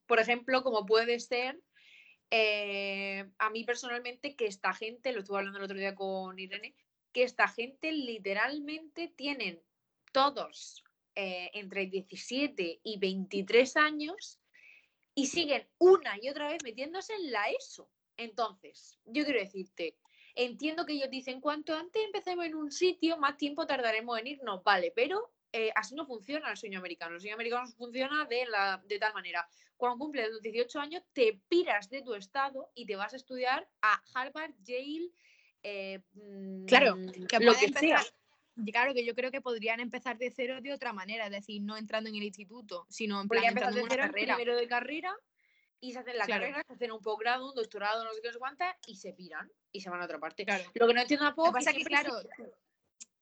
Por 0.07 0.19
ejemplo, 0.19 0.63
como 0.63 0.85
puede 0.85 1.19
ser 1.19 1.61
eh, 2.29 3.29
a 3.37 3.49
mí 3.49 3.63
personalmente 3.63 4.35
que 4.35 4.45
esta 4.45 4.73
gente, 4.73 5.11
lo 5.11 5.19
estuve 5.19 5.37
hablando 5.37 5.59
el 5.59 5.65
otro 5.65 5.77
día 5.77 5.95
con 5.95 6.37
Irene, 6.37 6.75
que 7.13 7.23
esta 7.23 7.47
gente 7.47 7.91
literalmente 7.91 9.07
tienen 9.07 9.61
todos 10.11 10.83
eh, 11.15 11.51
entre 11.53 11.87
17 11.87 12.81
y 12.83 12.97
23 12.99 13.77
años 13.77 14.39
y 15.15 15.27
siguen 15.27 15.67
una 15.79 16.17
y 16.21 16.29
otra 16.29 16.49
vez 16.49 16.63
metiéndose 16.63 17.13
en 17.13 17.31
la 17.31 17.49
ESO. 17.49 17.89
Entonces, 18.17 18.99
yo 19.05 19.23
quiero 19.23 19.39
decirte, 19.39 19.97
entiendo 20.35 20.85
que 20.85 20.93
ellos 20.93 21.09
dicen, 21.09 21.41
cuanto 21.41 21.75
antes 21.75 22.03
empecemos 22.03 22.45
en 22.45 22.55
un 22.55 22.71
sitio, 22.71 23.17
más 23.17 23.37
tiempo 23.37 23.65
tardaremos 23.65 24.19
en 24.19 24.27
irnos, 24.27 24.63
vale, 24.63 24.91
pero 24.95 25.31
eh, 25.51 25.71
así 25.75 25.95
no 25.95 26.05
funciona 26.05 26.51
el 26.51 26.57
sueño 26.57 26.79
americano. 26.79 27.15
El 27.15 27.21
sueño 27.21 27.35
americano 27.35 27.67
funciona 27.77 28.25
de, 28.25 28.45
la, 28.45 28.83
de 28.85 28.99
tal 28.99 29.13
manera. 29.13 29.47
Cuando 29.77 29.99
cumples 29.99 30.29
los 30.31 30.41
18 30.41 30.79
años, 30.79 31.03
te 31.13 31.39
piras 31.47 31.89
de 31.89 32.01
tu 32.01 32.13
estado 32.15 32.71
y 32.75 32.85
te 32.85 32.95
vas 32.95 33.13
a 33.13 33.15
estudiar 33.15 33.67
a 33.81 34.01
Harvard, 34.13 34.51
Yale, 34.63 35.11
eh, 35.63 36.01
Claro, 36.67 36.95
mm, 36.97 37.11
que 37.27 37.39
lo 37.39 37.53
que 37.53 37.65
empezar- 37.65 38.05
Claro, 38.71 38.93
que 38.95 39.05
yo 39.05 39.13
creo 39.13 39.29
que 39.29 39.39
podrían 39.39 39.79
empezar 39.79 40.17
de 40.17 40.31
cero 40.31 40.59
de 40.61 40.73
otra 40.73 40.91
manera, 40.91 41.25
es 41.25 41.31
decir, 41.31 41.61
no 41.61 41.77
entrando 41.77 42.09
en 42.09 42.15
el 42.15 42.23
instituto, 42.23 42.87
sino 42.89 43.21
en 43.21 43.27
plan 43.27 43.43
entrando 43.43 43.77
en 43.77 43.83
una 43.85 43.95
carrera. 43.95 44.35
primero 44.35 44.57
de 44.57 44.67
carrera 44.67 45.15
y 45.79 45.91
se 45.93 45.99
hacen 45.99 46.17
la 46.17 46.25
Claro. 46.25 46.41
carrera, 46.41 46.63
se 46.65 46.73
hacen 46.73 46.91
un 46.91 46.99
posgrado, 46.99 47.47
un 47.49 47.53
doctorado, 47.53 48.03
no 48.03 48.11
sé 48.13 48.21
qué, 48.21 48.29
no 48.29 48.33
sé 48.33 48.39
cuántas, 48.39 48.75
y 48.87 48.95
se 48.95 49.13
piran 49.13 49.51
y 49.71 49.81
se 49.81 49.91
van 49.91 50.01
a 50.01 50.05
otra 50.05 50.17
parte. 50.19 50.43
Claro. 50.43 50.63
Lo 50.73 50.87
que 50.87 50.93
no 50.95 51.01
entiendo 51.01 51.25
tampoco 51.27 51.49
que 51.49 51.53
pasa 51.53 51.69
es 51.69 51.77
que, 51.77 51.83
claro, 51.83 52.19
se- 52.19 52.51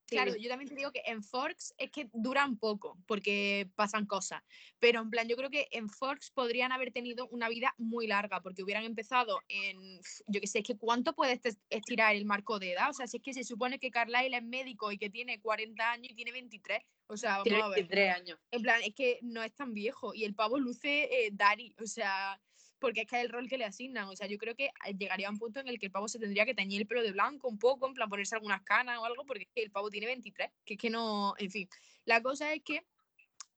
Sí, 0.08 0.16
Claro, 0.16 0.36
yo 0.36 0.50
también 0.50 0.70
te 0.70 0.76
digo 0.76 0.92
que 0.92 1.02
en 1.06 1.24
Forks 1.24 1.74
es 1.78 1.90
que 1.90 2.10
duran 2.14 2.58
poco 2.58 2.98
porque 3.08 3.70
pasan 3.76 4.06
cosas. 4.06 4.44
Pero 4.80 5.02
en 5.02 5.10
plan, 5.10 5.28
yo 5.28 5.36
creo 5.36 5.50
que 5.50 5.68
en 5.72 5.90
Forks 5.90 6.30
podrían 6.30 6.72
haber 6.72 6.92
tenido 6.92 7.28
una 7.30 7.50
vida 7.50 7.74
muy 7.80 8.06
larga 8.06 8.42
porque 8.42 8.62
hubieran 8.62 8.84
empezado 8.84 9.40
en, 9.48 10.00
yo 10.28 10.40
qué 10.40 10.48
sé, 10.48 10.60
es 10.60 10.66
que 10.66 10.78
cuánto 10.78 11.14
puedes 11.14 11.40
estirar 11.70 12.16
el 12.16 12.26
marco 12.26 12.60
de 12.60 12.74
edad. 12.74 12.92
O 12.92 12.94
sea, 12.94 13.08
si 13.08 13.18
es 13.18 13.24
que 13.24 13.34
se 13.34 13.44
supone 13.44 13.80
que 13.80 13.90
Carlyle 13.90 14.38
es 14.38 14.44
médico 14.44 14.92
y 14.92 14.98
que 15.00 15.10
tiene 15.10 15.40
40 15.42 15.92
años 15.92 16.12
y 16.12 16.16
tiene 16.16 16.32
23. 16.32 16.84
O 17.08 17.18
sea, 17.18 17.42
Tiene 17.44 17.60
vamos 17.60 17.74
a 17.74 17.76
ver. 17.76 17.88
23 17.88 18.16
años. 18.16 18.40
En 18.52 18.62
plan, 18.62 18.82
es 18.84 18.94
que 18.94 19.20
no 19.24 19.42
es 19.44 19.54
tan 19.56 19.74
viejo 19.74 20.14
y 20.14 20.24
el 20.24 20.36
pavo 20.36 20.60
luce 20.60 21.04
eh, 21.04 21.30
Dari, 21.32 21.76
o 21.82 21.86
sea, 21.86 22.40
porque 22.86 23.02
es 23.02 23.08
que 23.08 23.16
es 23.16 23.24
el 23.24 23.30
rol 23.30 23.50
que 23.50 23.58
le 23.58 23.66
asignan. 23.66 24.08
O 24.10 24.16
sea, 24.16 24.28
yo 24.28 24.38
creo 24.38 24.54
que 24.54 24.66
eh, 24.66 24.94
llegaría 24.96 25.28
a 25.28 25.32
un 25.32 25.40
punto 25.40 25.60
en 25.60 25.68
el 25.68 25.80
que 25.80 25.88
el 25.88 25.92
pavo 25.92 26.08
se 26.08 26.20
tendría 26.20 26.46
que 26.46 26.54
teñir 26.54 26.82
el 26.82 26.88
pelo 26.88 27.02
de 27.02 27.12
blanco 27.12 27.48
un 27.48 27.58
poco, 27.58 27.88
en 27.88 27.96
plan 27.96 28.08
ponerse 28.08 28.36
algunas 28.36 28.62
canas 28.62 29.00
o 29.00 29.06
algo, 29.06 29.26
porque 29.26 29.48
el 29.56 29.72
pavo 29.72 29.90
tiene 29.90 30.06
23, 30.06 30.52
que 30.64 30.76
es 30.76 30.80
que 30.80 30.92
no, 30.92 31.34
en 31.40 31.50
fin. 31.50 31.68
La 32.06 32.22
cosa 32.22 32.54
es 32.54 32.62
que 32.62 32.86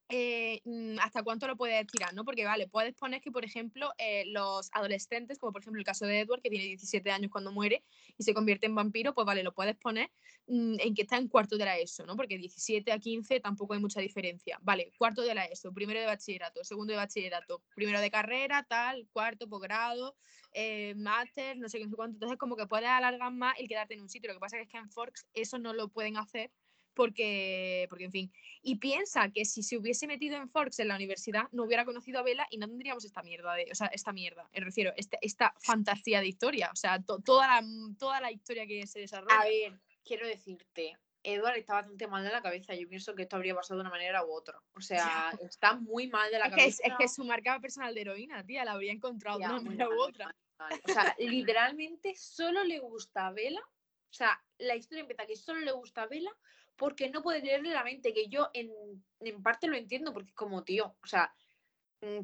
eh, 0.09 0.61
mm, 0.65 0.97
hasta 0.99 1.21
cuánto 1.21 1.47
lo 1.47 1.55
puedes 1.55 1.85
tirar, 1.87 2.13
¿no? 2.15 2.25
Porque 2.25 2.43
vale, 2.43 2.67
puedes 2.67 2.95
poner 2.95 3.21
que, 3.21 3.31
por 3.31 3.45
ejemplo, 3.45 3.91
eh, 3.99 4.25
los 4.27 4.69
adolescentes, 4.73 5.37
como 5.37 5.53
por 5.53 5.61
ejemplo 5.61 5.79
el 5.79 5.85
caso 5.85 6.05
de 6.07 6.21
Edward, 6.21 6.41
que 6.41 6.49
tiene 6.49 6.65
17 6.65 7.11
años 7.11 7.31
cuando 7.31 7.51
muere 7.51 7.85
y 8.17 8.23
se 8.23 8.33
convierte 8.33 8.65
en 8.65 8.73
vampiro, 8.73 9.13
pues 9.13 9.25
vale, 9.25 9.43
lo 9.43 9.53
puedes 9.53 9.75
poner 9.75 10.11
mm, 10.47 10.77
en 10.79 10.95
que 10.95 11.03
está 11.03 11.17
en 11.17 11.27
cuarto 11.27 11.57
de 11.57 11.65
la 11.65 11.77
ESO, 11.77 12.07
¿no? 12.07 12.15
Porque 12.15 12.39
17 12.39 12.91
a 12.91 12.97
15 12.99 13.39
tampoco 13.39 13.75
hay 13.75 13.79
mucha 13.79 14.01
diferencia. 14.01 14.57
Vale, 14.63 14.91
cuarto 14.97 15.21
de 15.21 15.35
la 15.35 15.45
ESO, 15.45 15.73
primero 15.73 15.99
de 15.99 16.07
bachillerato, 16.07 16.63
segundo 16.63 16.91
de 16.93 16.97
bachillerato, 16.97 17.61
primero 17.75 18.01
de 18.01 18.09
carrera, 18.09 18.65
tal, 18.67 19.07
cuarto, 19.13 19.47
posgrado, 19.47 20.15
eh, 20.53 20.95
máster, 20.95 21.57
no 21.57 21.69
sé 21.69 21.77
qué, 21.77 21.85
no 21.85 21.91
sé 21.91 21.95
cuánto. 21.95 22.15
Entonces, 22.15 22.39
como 22.39 22.55
que 22.55 22.65
puedes 22.65 22.89
alargar 22.89 23.31
más 23.31 23.59
el 23.59 23.67
quedarte 23.67 23.93
en 23.93 24.01
un 24.01 24.09
sitio. 24.09 24.29
Lo 24.29 24.33
que 24.35 24.39
pasa 24.39 24.59
es 24.59 24.67
que 24.67 24.77
en 24.77 24.89
Forks 24.89 25.27
eso 25.33 25.59
no 25.59 25.73
lo 25.73 25.89
pueden 25.89 26.17
hacer 26.17 26.51
porque, 26.99 27.85
porque, 27.89 28.03
en 28.05 28.11
fin. 28.11 28.33
Y 28.61 28.75
piensa 28.75 29.29
que 29.31 29.45
si 29.45 29.63
se 29.63 29.77
hubiese 29.77 30.05
metido 30.05 30.35
en 30.35 30.49
Forks 30.49 30.79
en 30.79 30.89
la 30.89 30.95
universidad, 30.95 31.43
no 31.53 31.63
hubiera 31.63 31.85
conocido 31.85 32.19
a 32.19 32.23
Bella 32.23 32.45
y 32.51 32.57
no 32.57 32.67
tendríamos 32.67 33.05
esta 33.05 33.23
mierda, 33.23 33.53
de, 33.55 33.69
o 33.71 33.75
sea, 33.75 33.87
esta 33.87 34.11
mierda, 34.11 34.49
me 34.53 34.59
refiero, 34.59 34.91
esta, 34.97 35.17
esta 35.21 35.55
fantasía 35.59 36.19
de 36.19 36.27
historia, 36.27 36.69
o 36.73 36.75
sea, 36.75 37.01
to- 37.01 37.19
toda, 37.19 37.47
la, 37.47 37.67
toda 37.97 38.19
la 38.19 38.33
historia 38.33 38.67
que 38.67 38.85
se 38.85 38.99
desarrolla. 38.99 39.39
A 39.39 39.45
ver, 39.45 39.79
quiero 40.03 40.27
decirte, 40.27 40.97
Edward 41.23 41.57
está 41.57 41.75
bastante 41.75 42.05
mal 42.07 42.21
de 42.23 42.31
la 42.31 42.41
cabeza. 42.41 42.75
Yo 42.75 42.87
pienso 42.89 43.15
que 43.15 43.21
esto 43.23 43.37
habría 43.37 43.55
pasado 43.55 43.77
de 43.77 43.81
una 43.81 43.89
manera 43.91 44.25
u 44.25 44.31
otra. 44.33 44.61
O 44.75 44.81
sea, 44.81 45.31
está 45.41 45.75
muy 45.75 46.07
mal 46.07 46.29
de 46.29 46.39
la 46.39 46.45
Es 46.47 46.51
que, 46.51 46.57
cabeza. 46.59 46.83
es, 46.83 46.91
es 46.91 46.97
que 46.97 47.07
su 47.07 47.23
marca 47.23 47.59
personal 47.61 47.95
de 47.95 48.01
heroína, 48.01 48.45
tía, 48.45 48.65
la 48.65 48.73
habría 48.73 48.91
encontrado 48.91 49.39
de 49.39 49.45
una 49.45 49.61
manera 49.61 49.87
mal, 49.87 49.97
u 49.97 50.01
otra. 50.01 50.25
mal, 50.25 50.35
mal. 50.71 50.81
O 50.85 50.91
sea, 50.91 51.15
literalmente 51.17 52.13
solo 52.15 52.65
le 52.65 52.79
gusta 52.79 53.27
a 53.27 53.31
Bella. 53.31 53.61
O 53.61 54.13
sea, 54.13 54.37
la 54.57 54.75
historia 54.75 55.01
empieza 55.01 55.25
que 55.25 55.35
solo 55.37 55.59
le 55.61 55.71
gusta 55.71 56.01
a 56.03 56.07
Bella 56.07 56.31
porque 56.79 57.09
no 57.09 57.21
puede 57.21 57.41
leerle 57.41 57.73
la 57.73 57.83
mente, 57.83 58.13
que 58.13 58.29
yo 58.29 58.49
en, 58.53 58.71
en 59.19 59.43
parte 59.43 59.67
lo 59.67 59.75
entiendo, 59.75 60.13
porque 60.13 60.29
es 60.29 60.35
como, 60.35 60.63
tío, 60.63 60.95
o 61.03 61.07
sea, 61.07 61.31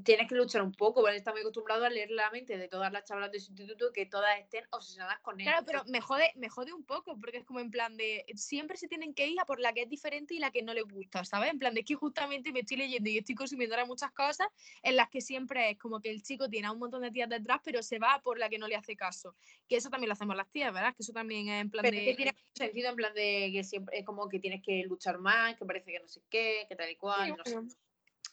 tienes 0.03 0.29
que 0.29 0.36
luchar 0.36 0.62
un 0.62 0.72
poco, 0.72 1.05
él 1.08 1.15
está 1.15 1.32
muy 1.32 1.41
acostumbrado 1.41 1.84
a 1.84 1.89
leer 1.89 2.10
la 2.10 2.29
mente 2.32 2.58
de 2.58 2.70
todas 2.70 2.94
las 2.94 3.03
chavalas 3.03 3.32
de 3.32 3.39
su 3.41 3.51
instituto, 3.51 3.91
que 3.91 4.05
todas 4.05 4.39
estén 4.39 4.65
obsesionadas 4.72 5.20
con 5.20 5.39
él. 5.39 5.46
Claro, 5.46 5.65
pero 5.65 5.84
me 5.86 6.00
jode, 6.00 6.32
me 6.36 6.48
jode 6.48 6.72
un 6.72 6.86
poco, 6.86 7.17
porque 7.20 7.39
es 7.39 7.46
como 7.46 7.60
en 7.60 7.72
plan 7.72 7.98
de 7.98 8.25
siempre 8.36 8.77
se 8.77 8.88
tienen 8.88 9.13
que 9.13 9.27
ir 9.27 9.39
a 9.39 9.46
por 9.46 9.60
la 9.60 9.74
que 9.74 9.82
es 9.82 9.89
diferente 9.89 10.34
y 10.34 10.39
la 10.39 10.51
que 10.51 10.63
no 10.63 10.74
les 10.74 10.86
gusta, 10.86 11.25
¿sabes? 11.25 11.51
En 11.51 11.60
plan 11.60 11.74
de 11.74 11.84
que 11.84 11.96
justamente 11.96 12.53
me 12.53 12.62
estoy 12.62 12.77
leyendo 12.77 13.10
y 13.10 13.17
estoy 13.17 13.36
consumiendo 13.36 13.75
ahora 13.75 13.86
muchas 13.86 14.12
cosas 14.12 14.48
en 14.82 14.96
las 14.96 15.10
que 15.10 15.20
siempre 15.20 15.72
es 15.72 15.77
como 15.77 16.00
que 16.00 16.10
el 16.10 16.24
chico 16.24 16.50
tiene 16.50 16.67
a 16.67 16.72
un 16.72 16.79
montón 16.79 17.01
de 17.01 17.12
tías 17.12 17.29
detrás, 17.29 17.60
pero 17.63 17.84
se 17.84 18.00
va 18.00 18.13
a 18.13 18.22
por 18.22 18.39
la 18.39 18.48
que 18.50 18.58
no 18.58 18.67
le 18.67 18.77
hace 18.77 18.96
caso. 18.96 19.36
Que 19.67 19.75
eso 19.75 19.89
también 19.89 20.08
lo 20.08 20.13
hacemos 20.13 20.38
las 20.38 20.50
tías, 20.51 20.74
¿verdad? 20.74 20.96
Que 20.96 21.03
eso 21.03 21.12
también 21.12 21.50
es 21.50 21.62
en 21.62 21.70
plan 21.70 21.84
Pero 21.84 21.98
de. 21.98 22.03
es 22.03 22.10
que 22.12 22.15
tiene 22.15 22.32
mucho 22.32 22.63
sentido 22.65 22.89
en 22.89 22.96
plan 22.96 23.13
de 23.13 23.50
que 23.51 23.63
siempre 23.65 24.00
es 24.00 24.05
como 24.05 24.29
que 24.29 24.39
tienes 24.39 24.62
que 24.63 24.84
luchar 24.84 25.17
más, 25.20 25.58
que 25.58 25.65
parece 25.65 25.91
que 25.91 26.00
no 26.00 26.08
sé 26.08 26.22
qué, 26.29 26.65
que 26.70 26.75
tal 26.77 26.89
y 26.89 26.96
cual, 26.96 27.27
Sí, 27.27 27.34
no 27.38 27.44
sé. 27.44 27.77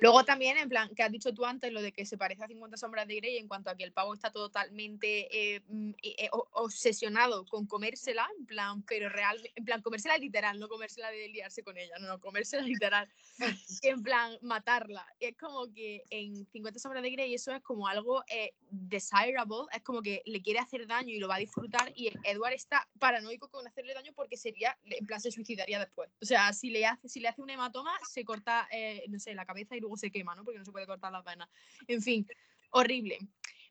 Luego 0.00 0.24
también, 0.24 0.56
en 0.56 0.68
plan, 0.68 0.90
que 0.94 1.02
has 1.02 1.12
dicho 1.12 1.32
tú 1.32 1.44
antes 1.44 1.72
lo 1.72 1.80
de 1.80 1.92
que 1.92 2.04
se 2.06 2.18
parece 2.18 2.42
a 2.42 2.48
50 2.48 2.76
sombras 2.76 3.06
de 3.06 3.16
Grey 3.16 3.36
en 3.36 3.46
cuanto 3.46 3.70
a 3.70 3.76
que 3.76 3.84
el 3.84 3.92
pavo 3.92 4.14
está 4.14 4.32
totalmente 4.32 5.28
eh, 5.30 5.60
mm, 5.68 5.90
eh, 6.02 6.28
obsesionado 6.52 7.44
con 7.46 7.66
comérsela, 7.66 8.28
en 8.38 8.46
plan, 8.46 8.82
pero 8.82 9.08
real, 9.08 9.38
en 9.54 9.64
plan, 9.64 9.82
comérsela 9.82 10.18
literal, 10.18 10.58
no 10.58 10.68
comérsela 10.68 11.10
de 11.10 11.28
liarse 11.28 11.62
con 11.62 11.78
ella, 11.78 11.94
no, 12.00 12.08
no, 12.08 12.20
comérsela 12.20 12.62
literal, 12.62 13.08
en 13.82 14.02
plan, 14.02 14.36
matarla. 14.42 15.06
Es 15.20 15.36
como 15.36 15.72
que 15.72 16.02
en 16.10 16.46
50 16.46 16.80
sombras 16.80 17.02
de 17.02 17.10
Grey 17.10 17.34
eso 17.34 17.54
es 17.54 17.62
como 17.62 17.86
algo 17.86 18.24
eh, 18.28 18.54
desirable, 18.70 19.66
es 19.72 19.82
como 19.82 20.02
que 20.02 20.22
le 20.26 20.42
quiere 20.42 20.58
hacer 20.58 20.86
daño 20.86 21.14
y 21.14 21.18
lo 21.18 21.28
va 21.28 21.36
a 21.36 21.38
disfrutar 21.38 21.92
y 21.94 22.10
Edward 22.24 22.54
está 22.54 22.88
paranoico 22.98 23.48
con 23.48 23.66
hacerle 23.66 23.94
daño 23.94 24.12
porque 24.14 24.36
sería, 24.36 24.76
en 24.84 25.06
plan, 25.06 25.20
se 25.20 25.30
suicidaría 25.30 25.78
después. 25.78 26.10
O 26.20 26.24
sea, 26.24 26.52
si 26.52 26.70
le 26.70 26.86
hace, 26.86 27.08
si 27.08 27.20
le 27.20 27.28
hace 27.28 27.40
un 27.40 27.50
hematoma, 27.50 27.92
se 28.08 28.24
corta, 28.24 28.66
eh, 28.72 29.01
no 29.08 29.18
sé, 29.18 29.34
la 29.34 29.46
cabeza 29.46 29.76
y 29.76 29.80
luego 29.80 29.96
se 29.96 30.10
quema, 30.10 30.34
¿no? 30.34 30.44
Porque 30.44 30.58
no 30.58 30.64
se 30.64 30.72
puede 30.72 30.86
cortar 30.86 31.12
las 31.12 31.24
venas. 31.24 31.48
En 31.86 32.02
fin, 32.02 32.26
horrible. 32.70 33.18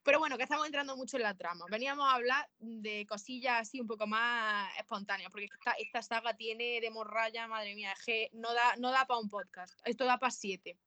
Pero 0.03 0.17
bueno, 0.17 0.35
que 0.37 0.43
estamos 0.43 0.65
entrando 0.65 0.97
mucho 0.97 1.17
en 1.17 1.23
la 1.23 1.37
trama. 1.37 1.65
Veníamos 1.69 2.07
a 2.07 2.15
hablar 2.15 2.49
de 2.59 3.05
cosillas 3.07 3.61
así 3.61 3.79
un 3.79 3.87
poco 3.87 4.07
más 4.07 4.67
espontáneas, 4.79 5.31
porque 5.31 5.45
esta, 5.45 5.73
esta 5.73 6.01
saga 6.01 6.35
tiene 6.35 6.81
de 6.81 6.89
morralla, 6.89 7.47
madre 7.47 7.75
mía, 7.75 7.91
es 7.91 8.03
que 8.03 8.29
no 8.33 8.53
da, 8.53 8.75
no 8.77 8.91
da 8.91 9.05
para 9.05 9.19
un 9.19 9.29
podcast, 9.29 9.79
esto 9.85 10.05
da 10.05 10.17
para 10.17 10.31
siete. 10.31 10.77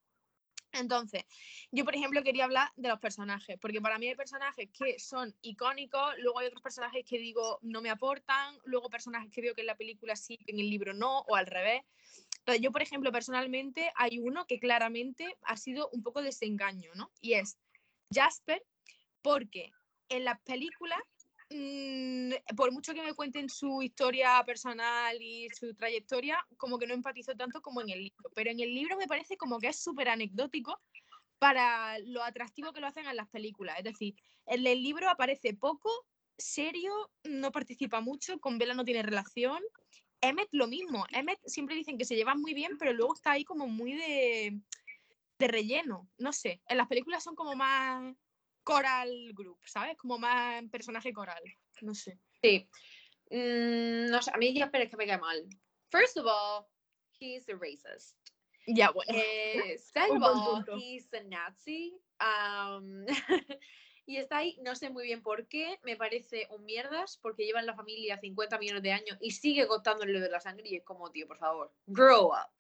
Entonces, 0.75 1.25
yo 1.71 1.85
por 1.85 1.95
ejemplo 1.95 2.23
quería 2.25 2.45
hablar 2.45 2.69
de 2.75 2.89
los 2.89 2.99
personajes, 2.99 3.57
porque 3.61 3.81
para 3.81 3.99
mí 3.99 4.09
hay 4.09 4.17
personajes 4.17 4.69
que 4.77 4.99
son 4.99 5.33
icónicos, 5.41 6.15
luego 6.19 6.41
hay 6.41 6.49
otros 6.49 6.63
personajes 6.63 7.05
que 7.09 7.19
digo 7.19 7.61
no 7.63 7.81
me 7.81 7.91
aportan, 7.91 8.59
luego 8.65 8.91
personajes 8.91 9.31
que 9.31 9.41
veo 9.41 9.55
que 9.55 9.61
en 9.61 9.69
la 9.69 9.77
película 9.77 10.17
sí, 10.17 10.37
que 10.37 10.51
en 10.51 10.59
el 10.59 10.69
libro 10.69 10.93
no, 10.93 11.21
o 11.21 11.37
al 11.37 11.47
revés. 11.47 11.83
Yo 12.61 12.73
por 12.73 12.83
ejemplo 12.83 13.11
personalmente 13.11 13.91
hay 13.97 14.19
uno 14.19 14.47
que 14.47 14.59
claramente 14.59 15.37
ha 15.43 15.57
sido 15.57 15.89
un 15.93 16.03
poco 16.03 16.23
desengaño, 16.23 16.91
¿no? 16.95 17.11
Y 17.21 17.35
es 17.35 17.59
Jasper, 18.13 18.63
porque 19.23 19.71
en 20.09 20.25
las 20.25 20.41
películas, 20.43 21.01
mm, 21.51 22.55
por 22.57 22.73
mucho 22.73 22.95
que 22.95 23.03
me 23.03 23.15
cuenten 23.15 23.49
su 23.49 23.83
historia 23.83 24.43
personal 24.45 25.17
y 25.21 25.49
su 25.51 25.75
trayectoria, 25.75 26.45
como 26.57 26.79
que 26.79 26.87
no 26.87 26.95
empatizo 26.95 27.35
tanto 27.35 27.63
como 27.63 27.81
en 27.81 27.91
el 27.91 28.05
libro. 28.05 28.31
Pero 28.35 28.51
en 28.51 28.61
el 28.61 28.75
libro 28.75 28.97
me 28.97 29.07
parece 29.07 29.37
como 29.37 29.59
que 29.59 29.69
es 29.69 29.83
súper 29.83 30.09
anecdótico 30.09 30.81
para 31.39 31.99
lo 32.01 32.23
atractivo 32.23 32.73
que 32.73 32.81
lo 32.81 32.87
hacen 32.87 33.07
en 33.07 33.17
las 33.17 33.29
películas. 33.29 33.79
Es 33.79 33.85
decir, 33.85 34.15
en 34.47 34.67
el 34.67 34.83
libro 34.83 35.09
aparece 35.09 35.55
poco, 35.55 35.91
serio, 36.39 36.93
no 37.25 37.53
participa 37.53 38.01
mucho, 38.01 38.39
con 38.41 38.59
Bella 38.59 38.75
no 38.75 38.85
tiene 38.85 39.03
relación. 39.03 39.63
Emmet 40.29 40.49
lo 40.53 40.67
mismo. 40.67 41.07
Emmet 41.11 41.39
siempre 41.47 41.75
dicen 41.77 41.99
que 41.99 42.05
se 42.05 42.17
llevan 42.17 42.41
muy 42.41 42.55
bien, 42.55 42.77
pero 42.79 42.93
luego 42.93 43.15
está 43.15 43.33
ahí 43.33 43.45
como 43.45 43.67
muy 43.67 43.93
de, 43.95 44.59
de 45.39 45.49
relleno. 45.49 46.09
No 46.19 46.33
sé. 46.33 46.63
En 46.69 46.77
las 46.77 46.89
películas 46.89 47.23
son 47.23 47.35
como 47.35 47.55
más 47.55 48.15
coral 48.63 49.33
group, 49.35 49.59
¿sabes? 49.67 49.97
Como 49.97 50.19
más 50.19 50.63
personaje 50.71 51.13
coral. 51.13 51.43
No 51.83 51.95
sé. 51.95 52.19
sí. 52.43 52.69
Mm, 53.31 54.11
no 54.11 54.21
sé, 54.23 54.31
a 54.33 54.37
mí 54.37 54.57
Jasper 54.59 54.83
es 54.83 54.91
que 54.91 54.97
me 54.97 55.07
cae 55.07 55.19
mal. 55.19 55.49
First 55.91 56.19
of 56.19 56.27
all, 56.27 56.67
he's 57.19 57.49
a 57.49 57.55
racist. 57.57 58.17
Ya, 58.67 58.91
bueno. 58.91 59.13
Eh, 59.15 59.79
second 59.93 60.11
Un 60.13 60.17
of 60.17 60.23
buen 60.23 60.37
all, 60.39 60.65
punto. 60.65 60.77
he's 60.79 61.09
a 61.15 61.23
Nazi. 61.25 61.95
Um, 62.21 63.07
y 64.07 64.19
está 64.19 64.39
ahí, 64.39 64.59
no 64.63 64.75
sé 64.75 64.91
muy 64.91 65.05
bien 65.05 65.23
por 65.23 65.47
qué, 65.49 65.79
me 65.83 65.97
parece 65.97 66.47
un 66.51 66.65
mierdas, 66.65 67.19
porque 67.23 67.45
lleva 67.45 67.61
en 67.61 67.67
la 67.67 67.75
familia 67.75 68.19
50 68.19 68.59
millones 68.59 68.83
de 68.83 68.93
años 68.93 69.17
y 69.21 69.31
sigue 69.31 69.67
contándole 69.67 70.21
de 70.21 70.29
la 70.29 70.41
sangre 70.41 70.69
y 70.69 70.77
es 70.77 70.85
como, 70.85 71.11
tío, 71.11 71.27
por 71.27 71.39
favor, 71.39 71.73
grow 71.87 72.29
up. 72.29 72.51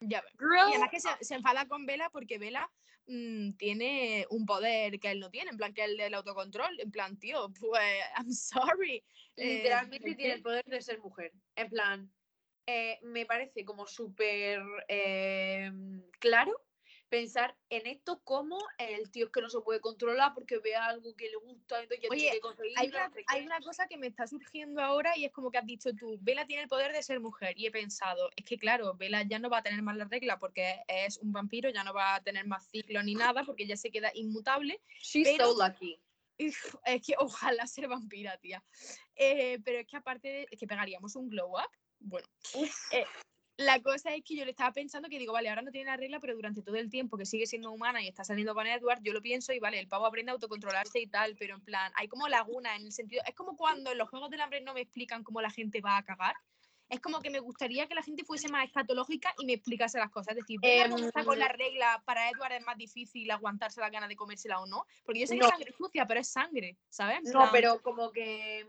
Ya. 0.00 0.22
Grow 0.34 0.68
Y 0.68 0.72
además 0.72 0.90
que 0.90 1.00
se, 1.00 1.08
se 1.20 1.34
enfada 1.34 1.66
con 1.66 1.86
Vela 1.86 2.10
porque 2.10 2.38
Vela 2.38 2.70
mm, 3.06 3.52
tiene 3.52 4.26
un 4.30 4.46
poder 4.46 4.98
que 4.98 5.10
él 5.10 5.20
no 5.20 5.30
tiene, 5.30 5.50
en 5.50 5.56
plan 5.56 5.74
que 5.74 5.84
el 5.84 5.96
del 5.96 6.14
autocontrol. 6.14 6.80
En 6.80 6.90
plan, 6.90 7.18
tío, 7.18 7.52
pues, 7.60 7.82
I'm 8.16 8.32
sorry. 8.32 9.04
eh, 9.36 9.56
Literalmente 9.56 10.08
¿por 10.08 10.16
tiene 10.16 10.34
el 10.34 10.42
poder 10.42 10.64
de 10.64 10.82
ser 10.82 11.00
mujer. 11.00 11.32
En 11.56 11.68
plan, 11.68 12.12
eh, 12.66 12.98
me 13.02 13.24
parece 13.24 13.64
como 13.64 13.86
súper 13.86 14.62
eh, 14.88 15.70
claro 16.18 16.67
pensar 17.08 17.56
en 17.70 17.86
esto 17.86 18.20
como 18.24 18.58
el 18.78 19.10
tío 19.10 19.26
es 19.26 19.32
que 19.32 19.40
no 19.40 19.50
se 19.50 19.60
puede 19.60 19.80
controlar 19.80 20.34
porque 20.34 20.58
ve 20.58 20.74
algo 20.76 21.14
que 21.16 21.28
le 21.28 21.36
gusta, 21.36 21.80
entonces 21.80 22.00
ya 22.02 22.08
Oye, 22.10 22.20
tiene 22.20 22.36
que 22.36 22.40
conseguirlo. 22.40 22.80
Hay 22.80 22.88
una, 22.88 23.12
hay 23.26 23.46
una 23.46 23.60
cosa 23.60 23.86
que 23.86 23.96
me 23.96 24.06
está 24.06 24.26
surgiendo 24.26 24.82
ahora 24.82 25.16
y 25.16 25.24
es 25.24 25.32
como 25.32 25.50
que 25.50 25.58
has 25.58 25.66
dicho 25.66 25.94
tú, 25.94 26.18
Vela 26.20 26.46
tiene 26.46 26.62
el 26.64 26.68
poder 26.68 26.92
de 26.92 27.02
ser 27.02 27.20
mujer. 27.20 27.54
Y 27.58 27.66
he 27.66 27.70
pensado, 27.70 28.30
es 28.36 28.44
que 28.44 28.58
claro, 28.58 28.94
Vela 28.94 29.22
ya 29.22 29.38
no 29.38 29.50
va 29.50 29.58
a 29.58 29.62
tener 29.62 29.82
más 29.82 29.96
la 29.96 30.04
regla 30.04 30.38
porque 30.38 30.82
es 30.88 31.18
un 31.18 31.32
vampiro, 31.32 31.70
ya 31.70 31.84
no 31.84 31.94
va 31.94 32.16
a 32.16 32.22
tener 32.22 32.46
más 32.46 32.66
ciclo 32.68 33.02
ni 33.02 33.14
nada 33.14 33.44
porque 33.44 33.66
ya 33.66 33.76
se 33.76 33.90
queda 33.90 34.10
inmutable. 34.14 34.80
She's 35.00 35.28
pero- 35.28 35.52
so 35.52 35.66
lucky. 35.66 35.98
Uf, 36.40 36.76
es 36.84 37.04
que 37.04 37.14
ojalá 37.18 37.66
ser 37.66 37.88
vampira, 37.88 38.38
tía. 38.38 38.62
Eh, 39.16 39.58
pero 39.64 39.80
es 39.80 39.86
que 39.88 39.96
aparte 39.96 40.28
de 40.28 40.46
es 40.48 40.58
que 40.58 40.68
pegaríamos 40.68 41.16
un 41.16 41.28
glow 41.28 41.58
up, 41.58 41.70
bueno, 41.98 42.28
eh, 42.92 43.04
la 43.58 43.82
cosa 43.82 44.14
es 44.14 44.22
que 44.22 44.36
yo 44.36 44.44
le 44.44 44.52
estaba 44.52 44.72
pensando 44.72 45.08
que 45.08 45.18
digo, 45.18 45.32
vale, 45.32 45.48
ahora 45.48 45.62
no 45.62 45.72
tiene 45.72 45.90
la 45.90 45.96
regla, 45.96 46.20
pero 46.20 46.36
durante 46.36 46.62
todo 46.62 46.76
el 46.76 46.88
tiempo 46.88 47.18
que 47.18 47.26
sigue 47.26 47.44
siendo 47.44 47.72
humana 47.72 48.00
y 48.00 48.06
está 48.06 48.22
saliendo 48.22 48.54
con 48.54 48.68
Edward, 48.68 49.00
yo 49.02 49.12
lo 49.12 49.20
pienso 49.20 49.52
y 49.52 49.58
vale, 49.58 49.80
el 49.80 49.88
pavo 49.88 50.06
aprende 50.06 50.30
a 50.30 50.34
autocontrolarse 50.34 51.00
y 51.00 51.08
tal, 51.08 51.34
pero 51.36 51.56
en 51.56 51.60
plan, 51.62 51.90
hay 51.96 52.06
como 52.06 52.28
laguna 52.28 52.76
en 52.76 52.86
el 52.86 52.92
sentido, 52.92 53.20
es 53.26 53.34
como 53.34 53.56
cuando 53.56 53.90
en 53.90 53.98
los 53.98 54.08
Juegos 54.08 54.30
del 54.30 54.42
Hambre 54.42 54.60
no 54.60 54.74
me 54.74 54.82
explican 54.82 55.24
cómo 55.24 55.42
la 55.42 55.50
gente 55.50 55.80
va 55.80 55.96
a 55.96 56.04
cagar. 56.04 56.36
Es 56.88 57.00
como 57.00 57.20
que 57.20 57.30
me 57.30 57.40
gustaría 57.40 57.86
que 57.86 57.96
la 57.96 58.02
gente 58.02 58.24
fuese 58.24 58.48
más 58.48 58.64
escatológica 58.64 59.34
y 59.38 59.44
me 59.44 59.54
explicase 59.54 59.98
las 59.98 60.10
cosas. 60.10 60.36
Es 60.36 60.44
decir, 60.44 60.58
Bella 60.62 60.88
cuando 60.88 61.08
está 61.08 61.24
con 61.24 61.34
Em, 61.34 61.40
la 61.40 61.48
regla, 61.48 62.02
para 62.06 62.30
Edward 62.30 62.52
es 62.52 62.64
más 62.64 62.78
difícil 62.78 63.30
aguantarse 63.30 63.80
la 63.80 63.90
gana 63.90 64.08
de 64.08 64.16
comérsela 64.16 64.58
o 64.60 64.66
no. 64.66 64.86
Porque 65.04 65.20
yo 65.20 65.26
sé 65.26 65.36
que 65.36 65.44
es 65.44 65.50
sangre 65.50 65.74
sucia, 65.76 66.06
pero 66.06 66.20
es 66.20 66.28
sangre, 66.28 66.78
¿sabes? 66.88 67.24
No, 67.24 67.50
pero 67.52 67.82
como 67.82 68.10
que 68.10 68.64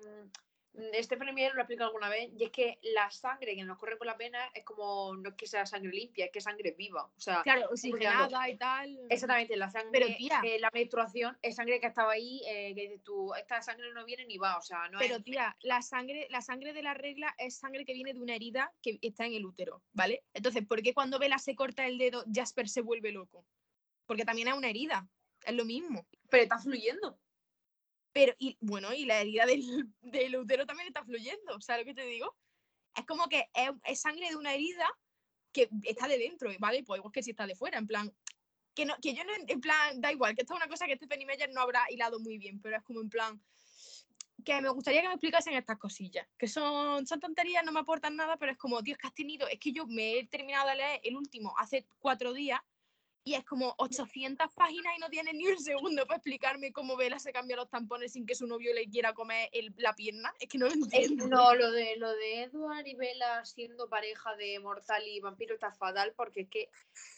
mm, 0.74 1.02
Stephanie 1.02 1.34
Meyer 1.34 1.54
lo 1.54 1.60
ha 1.60 1.64
explicado 1.64 1.90
alguna 1.90 2.10
vez, 2.10 2.30
y 2.38 2.44
es 2.44 2.52
que 2.52 2.80
la 2.82 3.10
sangre 3.12 3.56
que 3.56 3.64
nos 3.64 3.78
corre 3.78 3.98
por 3.98 4.08
la 4.08 4.18
pena 4.18 4.40
es 4.54 4.64
como, 4.64 5.16
no 5.16 5.30
es 5.30 5.36
que 5.36 5.48
sea 5.48 5.66
sangre 5.66 5.92
limpia, 5.92 6.26
es 6.26 6.32
que 6.32 6.42
sangre 6.42 6.72
viva. 6.78 7.06
O 7.06 7.20
sea, 7.20 7.42
Claro, 7.44 7.68
oxigenada 7.72 8.50
y 8.50 8.58
tal. 8.58 9.00
exactamente, 9.10 9.56
la 9.58 9.70
sangre, 9.70 9.92
Pero, 9.92 10.08
tía. 10.18 10.42
eh, 10.44 10.60
la 10.60 10.70
menstruación 10.74 11.38
es 11.42 11.56
sangre 11.56 11.80
que 11.80 11.88
estaba 11.88 12.12
ahí, 12.14 12.42
eh, 12.48 12.74
que 12.76 12.82
dices 12.82 13.04
tú, 13.04 13.34
esta 13.36 13.62
sangre 13.62 13.92
no 13.94 14.06
viene 14.06 14.26
ni 14.26 14.38
va, 14.38 14.58
o 14.58 14.62
sea, 14.62 14.88
no 14.90 15.00
Pero 15.00 15.16
es... 15.18 15.24
tía, 15.24 15.56
la 15.62 15.82
sangre, 15.82 16.28
la 16.30 16.42
sangre 16.42 16.74
de 16.74 16.84
la 16.84 16.94
regla 16.94 17.34
es 17.38 17.58
sangre 17.58 17.86
que 17.86 17.94
viene 17.94 18.14
de 18.14 18.20
una 18.22 18.36
herida 18.36 18.72
que 18.82 19.00
está 19.02 19.26
en 19.26 19.34
el 19.34 19.46
útero, 19.46 19.82
¿vale? 19.94 20.24
Entonces, 20.34 20.66
¿por 20.66 20.82
qué 20.82 20.94
cuando 20.94 21.20
Bella 21.20 21.38
se 21.38 21.56
corta 21.56 21.86
el 21.86 21.98
dedo, 21.98 22.24
Jasper 22.34 22.68
se 22.70 22.82
vuelve 22.82 23.12
loco? 23.12 23.46
Porque 24.06 24.26
también 24.26 24.48
es 24.48 24.54
una 24.56 24.70
herida, 24.70 25.08
es 25.46 25.54
lo 25.54 25.66
mismo. 25.66 26.06
Pero 26.30 26.44
está 26.44 26.58
fluyendo. 26.58 27.20
Pero, 28.13 28.34
y 28.39 28.58
bueno, 28.60 28.94
y 28.94 29.06
la 29.06 29.22
herida 29.22 29.46
del, 29.46 29.62
del 30.01 30.36
útero 30.36 30.66
también 30.66 30.88
está 30.88 31.04
fluyendo, 31.04 31.60
¿sabes 31.62 31.86
lo 31.86 31.89
que 31.89 32.01
te 32.01 32.08
digo? 32.08 32.36
Es 32.96 33.06
como 33.06 33.28
que 33.28 33.46
es, 33.54 33.70
es 33.84 34.01
sangre 34.01 34.30
de 34.30 34.36
una 34.36 34.54
herida 34.54 34.89
que 35.51 35.70
está 35.84 36.08
de 36.08 36.18
dentro, 36.18 36.51
¿vale? 36.60 36.84
Pues 36.84 37.00
igual 37.00 37.12
que 37.12 37.24
si 37.24 37.32
está 37.32 37.48
de 37.48 37.56
fuera, 37.56 37.78
en 37.78 37.88
plan, 37.88 38.13
que, 38.74 38.86
no, 38.86 38.96
que 39.01 39.13
yo 39.13 39.24
no, 39.24 39.32
en 39.48 39.62
plan, 39.62 40.00
da 40.01 40.12
igual, 40.12 40.36
que 40.36 40.42
esta 40.42 40.54
es 40.54 40.60
una 40.60 40.70
cosa 40.70 40.86
que 40.86 40.96
Stephanie 40.96 41.25
Meyer 41.25 41.50
no 41.51 41.62
habrá 41.62 41.86
hilado 41.89 42.20
muy 42.20 42.38
bien, 42.38 42.62
pero 42.62 42.78
es 42.78 42.84
como 42.84 43.01
en 43.01 43.10
plan, 43.10 43.42
que 44.44 44.62
me 44.62 44.70
gustaría 44.70 45.01
que 45.01 45.08
me 45.08 45.13
explicasen 45.16 45.54
estas 45.54 45.78
cosillas, 45.78 46.28
que 46.38 46.48
son, 46.48 47.06
son 47.06 47.20
tonterías, 47.20 47.63
no 47.66 47.72
me 47.72 47.82
aportan 47.82 48.16
nada, 48.16 48.38
pero 48.38 48.51
es 48.51 48.58
como, 48.58 48.82
Dios, 48.82 48.98
que 48.98 49.08
has 49.08 49.13
tenido, 49.13 49.48
es 49.48 49.60
que 49.60 49.72
yo 49.72 49.86
me 49.88 50.20
he 50.20 50.28
terminado 50.28 50.70
de 50.70 50.75
leer 50.75 51.01
el 51.04 51.16
último 51.18 51.54
hace 51.58 51.88
cuatro 52.00 52.34
días 52.34 52.62
y 53.24 53.34
es 53.36 53.44
como 53.46 53.76
800 53.78 54.48
páginas 54.56 54.94
y 54.98 55.00
no 55.00 55.10
tiene 55.10 55.34
ni 55.34 55.48
un 55.48 55.60
segundo 55.60 56.06
para 56.06 56.18
explicarme 56.18 56.72
cómo 56.72 56.96
Bella 56.96 57.20
se 57.20 57.32
cambia 57.32 57.56
los 57.58 57.70
tampones 57.70 58.14
sin 58.14 58.26
que 58.26 58.34
su 58.36 58.48
novio 58.48 58.74
le 58.74 58.90
quiera 58.90 59.14
comer 59.14 59.50
el- 59.52 59.74
la 59.78 59.94
pierna. 59.94 60.34
Es 60.40 60.48
que 60.50 60.58
no 60.58 60.68
lo 60.68 60.74
entiendo. 60.74 61.28
No, 61.28 61.54
lo 61.54 61.72
de, 61.72 61.96
lo 61.98 62.12
de 62.16 62.44
Edward 62.44 62.88
y 62.88 62.96
Bella 62.96 63.44
siendo 63.46 63.90
pareja 63.90 64.36
de 64.36 64.60
Mortal 64.60 65.08
y 65.08 65.20
Vampiro 65.20 65.54
está 65.54 65.72
fatal 65.74 66.14
porque 66.16 66.42
es 66.42 66.50
que 66.50 66.70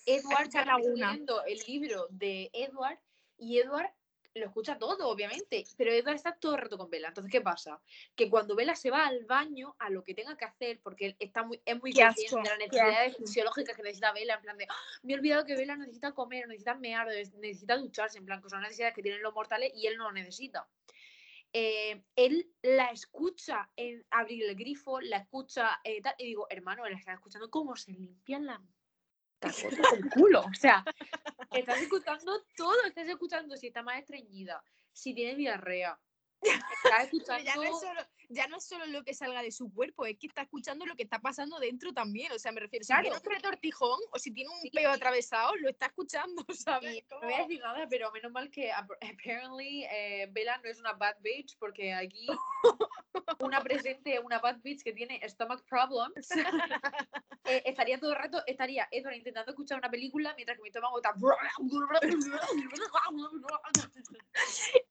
Edward 0.05 0.43
está 0.47 0.65
leyendo 0.77 1.43
el 1.45 1.59
libro 1.67 2.07
de 2.09 2.49
Edward 2.53 2.99
y 3.37 3.59
Edward 3.59 3.91
lo 4.33 4.45
escucha 4.45 4.77
todo, 4.77 5.09
obviamente, 5.09 5.65
pero 5.77 5.91
Edward 5.91 6.15
está 6.15 6.33
todo 6.33 6.55
el 6.55 6.61
rato 6.61 6.77
con 6.77 6.89
Bella. 6.89 7.09
Entonces, 7.09 7.31
¿qué 7.31 7.41
pasa? 7.41 7.81
Que 8.15 8.29
cuando 8.29 8.55
Bella 8.55 8.75
se 8.75 8.89
va 8.89 9.05
al 9.05 9.25
baño 9.25 9.75
a 9.79 9.89
lo 9.89 10.03
que 10.03 10.13
tenga 10.13 10.37
que 10.37 10.45
hacer, 10.45 10.79
porque 10.81 11.07
él 11.07 11.15
está 11.19 11.43
muy, 11.43 11.61
es 11.65 11.79
muy 11.81 11.93
consciente 11.93 12.35
de 12.37 12.49
las 12.49 12.57
necesidades 12.59 13.17
fisiológicas 13.17 13.75
que 13.75 13.83
necesita 13.83 14.13
Bella, 14.13 14.35
en 14.35 14.41
plan 14.41 14.57
de, 14.57 14.67
"Ah, 14.69 14.75
me 15.03 15.13
he 15.13 15.15
olvidado 15.15 15.45
que 15.45 15.55
Bella 15.55 15.75
necesita 15.75 16.13
comer, 16.13 16.47
necesita 16.47 16.75
mear, 16.75 17.07
necesita 17.07 17.77
ducharse, 17.77 18.17
en 18.17 18.25
plan, 18.25 18.41
que 18.41 18.49
son 18.49 18.61
necesidades 18.61 18.95
que 18.95 19.03
tienen 19.03 19.21
los 19.21 19.33
mortales 19.33 19.71
y 19.75 19.87
él 19.87 19.97
no 19.97 20.05
lo 20.05 20.11
necesita 20.13 20.67
eh, 21.53 22.03
él 22.15 22.49
la 22.61 22.91
escucha 22.91 23.69
en 23.75 24.05
abrir 24.09 24.45
el 24.45 24.55
grifo, 24.55 25.01
la 25.01 25.17
escucha 25.17 25.81
eh, 25.83 26.01
tal, 26.01 26.15
y 26.17 26.27
digo, 26.27 26.47
hermano, 26.49 26.85
él 26.85 26.93
está 26.93 27.13
escuchando 27.13 27.49
cómo 27.49 27.75
se 27.75 27.91
limpian 27.91 28.45
las 28.45 28.59
tacotas 29.41 29.91
del 29.91 30.09
culo. 30.09 30.41
O 30.41 30.53
sea, 30.53 30.85
estás 31.51 31.81
escuchando 31.81 32.45
todo, 32.55 32.85
estás 32.85 33.07
escuchando 33.07 33.57
si 33.57 33.67
está 33.67 33.83
más 33.83 33.99
estreñida, 33.99 34.63
si 34.93 35.13
tiene 35.13 35.35
diarrea. 35.35 35.99
Pero 36.83 36.95
escuchando. 37.03 37.43
ya 37.43 37.55
no, 37.55 37.63
es 37.63 37.79
solo, 37.79 38.01
ya 38.29 38.47
no 38.47 38.57
es 38.57 38.63
solo 38.65 38.85
lo 38.87 39.03
que 39.03 39.13
salga 39.13 39.41
de 39.43 39.51
su 39.51 39.71
cuerpo, 39.71 40.05
es 40.05 40.17
que 40.17 40.27
está 40.27 40.41
escuchando 40.41 40.85
lo 40.85 40.95
que 40.95 41.03
está 41.03 41.19
pasando 41.19 41.59
dentro 41.59 41.93
también. 41.93 42.31
O 42.31 42.39
sea, 42.39 42.51
me 42.51 42.59
refiero, 42.61 42.83
si 42.83 42.87
Claro. 42.87 43.03
tiene 43.03 43.17
un 43.17 43.23
retortijón 43.23 43.99
o 44.11 44.19
si 44.19 44.31
tiene 44.31 44.49
un 44.49 44.59
Sí. 44.61 44.69
peo 44.71 44.89
atravesado, 44.91 45.55
lo 45.57 45.69
está 45.69 45.87
escuchando, 45.87 46.43
¿sabes? 46.67 47.03
No 47.11 47.19
voy 47.21 47.33
a 47.33 47.37
decir 47.43 47.59
nada, 47.61 47.87
pero 47.89 48.11
menos 48.11 48.31
mal 48.31 48.49
que 48.49 48.71
ap- 48.71 48.91
apparently 49.01 49.85
eh, 49.91 50.27
Bella 50.31 50.57
no 50.57 50.69
es 50.69 50.79
una 50.79 50.93
bad 50.93 51.15
bitch, 51.21 51.57
porque 51.57 51.93
aquí 51.93 52.27
una 53.39 53.61
presente, 53.61 54.19
una 54.19 54.39
bad 54.39 54.57
bitch 54.61 54.83
que 54.83 54.93
tiene 54.93 55.21
stomach 55.29 55.63
problems, 55.67 56.29
eh, 57.45 57.63
estaría 57.65 57.99
todo 57.99 58.11
el 58.11 58.17
rato, 58.17 58.41
estaría 58.47 58.87
Edward 58.91 59.15
intentando 59.15 59.51
escuchar 59.51 59.77
una 59.77 59.89
película 59.89 60.33
mientras 60.35 60.57
que 60.57 60.61
mi 60.63 60.69
estómago 60.69 60.97
está... 60.97 61.13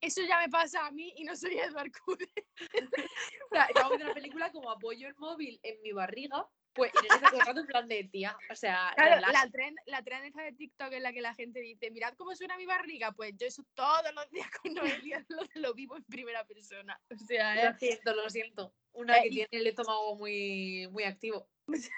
Eso 0.01 0.21
ya 0.23 0.39
me 0.39 0.49
pasa 0.49 0.85
a 0.85 0.91
mí 0.91 1.13
y 1.17 1.23
no 1.23 1.35
soy 1.41 1.57
Edward 1.57 1.91
Cullen. 2.05 2.29
O 3.51 3.53
sea, 3.53 3.65
estamos 3.65 3.89
viendo 3.91 4.07
la 4.07 4.13
película 4.13 4.51
como 4.51 4.71
apoyo 4.71 5.07
el 5.07 5.15
móvil 5.15 5.59
en 5.63 5.81
mi 5.81 5.91
barriga, 5.91 6.47
pues 6.73 6.91
en 6.95 7.05
ese 7.05 7.43
rato 7.43 7.59
en 7.59 7.65
plan 7.67 7.87
de 7.89 8.05
tía, 8.05 8.37
o 8.49 8.55
sea, 8.55 8.93
Claro, 8.95 9.19
la 9.29 9.49
trend, 9.51 9.77
la 9.87 10.01
esta 10.01 10.43
de 10.43 10.53
TikTok 10.53 10.93
en 10.93 11.03
la 11.03 11.11
que 11.11 11.19
la 11.19 11.33
gente 11.35 11.59
dice, 11.59 11.91
mirad 11.91 12.13
cómo 12.15 12.33
suena 12.33 12.55
mi 12.55 12.65
barriga, 12.65 13.11
pues 13.11 13.33
yo 13.37 13.45
eso 13.47 13.65
todos 13.73 14.13
los 14.15 14.29
días 14.29 14.49
con 14.61 14.73
Noelia 14.73 15.25
lo, 15.29 15.43
lo 15.55 15.73
vivo 15.73 15.97
en 15.97 16.03
primera 16.05 16.45
persona. 16.45 16.97
O 17.09 17.17
sea, 17.17 17.55
Lo 17.55 17.71
¿eh? 17.71 17.75
siento, 17.77 18.13
lo 18.15 18.29
siento. 18.29 18.73
Una 18.93 19.17
Eh, 19.17 19.23
que 19.23 19.27
y- 19.27 19.31
tiene 19.31 19.47
el 19.51 19.67
estómago 19.67 20.15
muy, 20.15 20.87
muy 20.91 21.03
activo. 21.03 21.49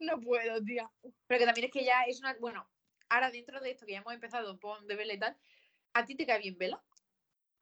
no 0.00 0.20
puedo, 0.20 0.62
tía. 0.64 0.90
Pero 1.26 1.38
que 1.38 1.46
también 1.46 1.66
es 1.66 1.72
que 1.72 1.84
ya 1.84 2.02
es 2.08 2.18
una. 2.20 2.34
Bueno, 2.40 2.68
ahora 3.08 3.30
dentro 3.30 3.60
de 3.60 3.70
esto 3.70 3.86
que 3.86 3.92
ya 3.92 3.98
hemos 3.98 4.14
empezado 4.14 4.58
de 4.86 4.96
Vela 4.96 5.14
y 5.14 5.18
tal, 5.18 5.36
¿a 5.92 6.04
ti 6.04 6.14
te 6.16 6.26
cae 6.26 6.40
bien 6.40 6.58
Vela? 6.58 6.82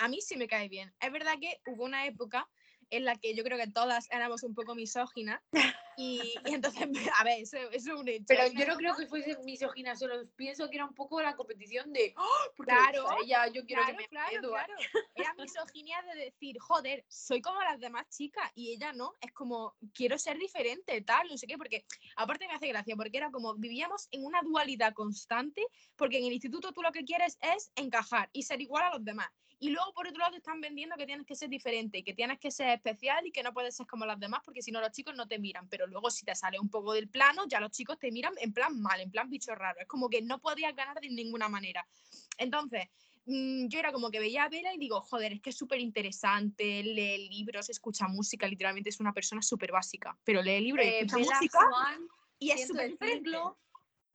A 0.02 0.08
mí 0.08 0.20
sí 0.20 0.36
me 0.36 0.48
cae 0.48 0.68
bien. 0.68 0.92
Es 0.98 1.12
verdad 1.12 1.34
que 1.40 1.60
hubo 1.64 1.84
una 1.84 2.06
época 2.06 2.50
en 2.90 3.04
la 3.04 3.16
que 3.16 3.36
yo 3.36 3.44
creo 3.44 3.56
que 3.56 3.70
todas 3.70 4.10
éramos 4.10 4.42
un 4.42 4.52
poco 4.52 4.74
misóginas 4.74 5.40
y, 5.96 6.34
y 6.44 6.54
entonces, 6.54 6.88
a 7.20 7.22
ver, 7.22 7.42
eso, 7.42 7.56
eso 7.70 7.92
es 7.94 8.00
un 8.00 8.08
hecho. 8.08 8.24
Pero 8.26 8.48
yo 8.48 8.66
no 8.66 8.76
creo 8.76 8.96
que 8.96 9.06
fuese 9.06 9.38
misógina, 9.44 9.94
solo 9.94 10.26
pienso 10.34 10.68
que 10.68 10.76
era 10.78 10.86
un 10.86 10.94
poco 10.94 11.22
la 11.22 11.36
competición 11.36 11.92
de. 11.92 12.14
¡Oh! 12.16 12.64
Claro, 12.64 13.06
ella 13.22 13.46
yo 13.46 13.64
quiero 13.64 13.82
Claro, 13.82 13.96
que 13.96 14.02
me 14.02 14.08
claro, 14.08 14.38
Edward". 14.40 14.66
claro. 14.66 14.82
Era 15.14 15.34
misoginia 15.34 16.02
de 16.02 16.24
decir, 16.24 16.56
joder, 16.58 17.04
soy 17.06 17.40
como 17.40 17.60
las 17.60 17.78
demás 17.78 18.08
chicas 18.08 18.50
y 18.56 18.72
ella 18.72 18.92
no. 18.92 19.14
Es 19.20 19.30
como, 19.32 19.76
quiero 19.94 20.18
ser 20.18 20.36
diferente, 20.36 21.00
tal, 21.02 21.28
no 21.28 21.38
sé 21.38 21.46
qué, 21.46 21.56
porque 21.56 21.84
aparte 22.16 22.48
me 22.48 22.54
hace 22.54 22.66
gracia, 22.66 22.96
porque 22.96 23.18
era 23.18 23.30
como, 23.30 23.54
vivíamos 23.54 24.08
en 24.10 24.24
una 24.24 24.42
dualidad 24.42 24.94
constante, 24.94 25.64
porque 25.94 26.18
en 26.18 26.24
el 26.24 26.32
instituto 26.32 26.72
tú 26.72 26.82
lo 26.82 26.90
que 26.90 27.04
quieres 27.04 27.38
es 27.40 27.70
encajar 27.76 28.30
y 28.32 28.42
ser 28.42 28.60
igual 28.60 28.82
a 28.82 28.90
los 28.90 29.04
demás. 29.04 29.28
Y 29.62 29.70
luego, 29.70 29.94
por 29.94 30.08
otro 30.08 30.18
lado, 30.18 30.32
te 30.32 30.38
están 30.38 30.60
vendiendo 30.60 30.96
que 30.96 31.06
tienes 31.06 31.24
que 31.24 31.36
ser 31.36 31.48
diferente 31.48 31.98
y 31.98 32.02
que 32.02 32.14
tienes 32.14 32.40
que 32.40 32.50
ser 32.50 32.70
especial 32.70 33.24
y 33.24 33.30
que 33.30 33.44
no 33.44 33.52
puedes 33.52 33.76
ser 33.76 33.86
como 33.86 34.04
las 34.04 34.18
demás, 34.18 34.40
porque 34.44 34.60
si 34.60 34.72
no, 34.72 34.80
los 34.80 34.90
chicos 34.90 35.14
no 35.14 35.28
te 35.28 35.38
miran. 35.38 35.68
Pero 35.68 35.86
luego, 35.86 36.10
si 36.10 36.24
te 36.24 36.34
sale 36.34 36.58
un 36.58 36.68
poco 36.68 36.94
del 36.94 37.08
plano, 37.08 37.44
ya 37.46 37.60
los 37.60 37.70
chicos 37.70 37.96
te 37.96 38.10
miran 38.10 38.32
en 38.40 38.52
plan 38.52 38.82
mal, 38.82 39.00
en 39.00 39.12
plan 39.12 39.30
bicho 39.30 39.54
raro. 39.54 39.78
Es 39.78 39.86
como 39.86 40.10
que 40.10 40.20
no 40.20 40.40
podías 40.40 40.74
ganar 40.74 41.00
de 41.00 41.08
ninguna 41.10 41.48
manera. 41.48 41.86
Entonces, 42.38 42.88
mm, 43.26 43.68
yo 43.68 43.78
era 43.78 43.92
como 43.92 44.10
que 44.10 44.18
veía 44.18 44.42
a 44.42 44.48
Vela 44.48 44.74
y 44.74 44.78
digo, 44.78 45.00
joder, 45.00 45.34
es 45.34 45.40
que 45.40 45.50
es 45.50 45.56
súper 45.56 45.78
interesante, 45.78 46.82
lee 46.82 47.28
libros, 47.28 47.70
escucha 47.70 48.08
música, 48.08 48.48
literalmente 48.48 48.90
es 48.90 48.98
una 48.98 49.12
persona 49.12 49.42
súper 49.42 49.70
básica, 49.70 50.18
pero 50.24 50.42
lee 50.42 50.60
libros 50.60 50.84
y 50.84 50.88
Eh, 50.88 50.98
escucha 51.02 51.16
Bella 51.18 51.36
música 51.36 51.58
Swan, 51.70 52.08
y 52.40 52.50
es 52.50 52.66
súper 52.66 52.90
diferente. 52.90 53.38